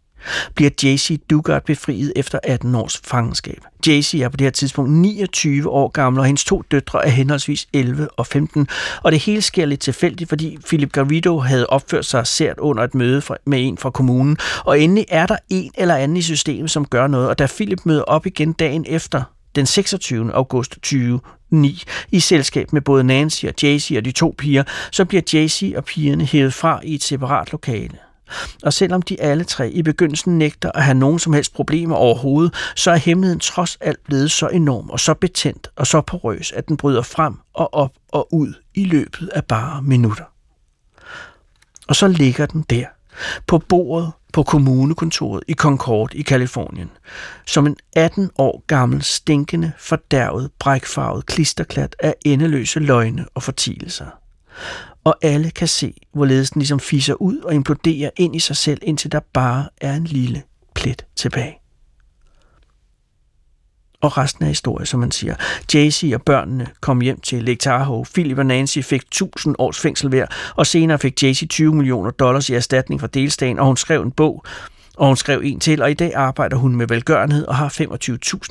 [0.55, 3.59] bliver JC Dugard befriet efter 18 års fangenskab.
[3.87, 7.69] JC er på det her tidspunkt 29 år gammel, og hendes to døtre er henholdsvis
[7.73, 8.69] 11 og 15.
[9.03, 12.95] Og det hele sker lidt tilfældigt, fordi Philip Garrido havde opført sig sært under et
[12.95, 14.37] møde med en fra kommunen.
[14.65, 17.29] Og endelig er der en eller anden i systemet, som gør noget.
[17.29, 19.23] Og da Philip møder op igen dagen efter,
[19.55, 20.35] den 26.
[20.35, 25.23] august 2009 i selskab med både Nancy og Jaycee og de to piger, så bliver
[25.33, 27.99] Jaycee og pigerne hævet fra i et separat lokale.
[28.63, 32.55] Og selvom de alle tre i begyndelsen nægter at have nogen som helst problemer overhovedet,
[32.77, 36.69] så er hemmeligheden trods alt blevet så enorm og så betændt og så porøs, at
[36.69, 40.25] den bryder frem og op og ud i løbet af bare minutter.
[41.89, 42.87] Og så ligger den der
[43.47, 46.91] på bordet på kommunekontoret i Concord i Kalifornien,
[47.47, 54.07] som en 18 år gammel, stinkende, fordærvet, brækfarvet klisterklat af endeløse løgne og fortielser.
[55.05, 58.79] Og alle kan se, hvorledes den ligesom fiser ud og imploderer ind i sig selv,
[58.83, 60.43] indtil der bare er en lille
[60.75, 61.62] plet tilbage
[64.03, 65.35] og resten af historien, som man siger.
[65.75, 68.05] Jaycee og børnene kom hjem til Lake Tahoe.
[68.15, 70.27] Philip og Nancy fik 1000 års fængsel hver,
[70.57, 74.13] og senere fik Jaycee 20 millioner dollars i erstatning fra delstaten, og hun skrev en
[74.13, 74.45] bog,
[74.97, 77.69] og hun skrev en til, og i dag arbejder hun med velgørenhed og har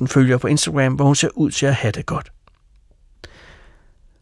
[0.01, 2.31] 25.000 følgere på Instagram, hvor hun ser ud til at have det godt.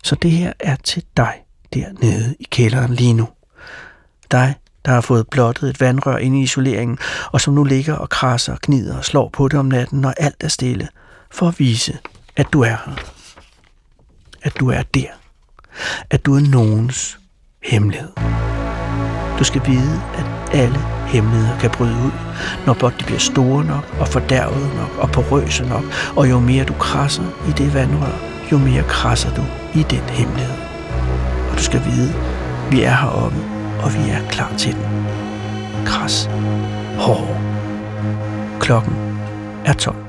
[0.04, 1.34] Så det her er til dig
[1.74, 3.28] dernede i kælderen lige nu.
[4.32, 4.56] Dig,
[4.86, 6.98] der har fået blottet et vandrør inde i isoleringen,
[7.32, 10.14] og som nu ligger og krasser og gnider og slår på det om natten, når
[10.18, 10.88] alt er stille–
[11.32, 11.98] for at vise,
[12.36, 12.96] at du er her.
[14.42, 15.08] At du er der.
[16.10, 17.20] At du er nogens
[17.64, 18.12] hemmelighed.
[19.40, 22.12] Du skal vide, at alle hemmeligheder kan bryde ud,
[22.66, 25.84] når blot de bliver store nok og fordærvet nok og porøse nok,
[26.16, 28.20] og jo mere du krasser i det vandrør,
[28.52, 29.44] jo mere krasser du
[29.80, 30.58] i den hemmelighed.
[31.52, 32.14] Og du skal vide,
[32.72, 33.38] vi er heroppe,
[33.84, 35.08] og vi er klar til den.
[35.86, 36.30] Kras.
[36.98, 37.42] Hår.
[38.60, 38.94] Klokken
[39.66, 40.09] er 12.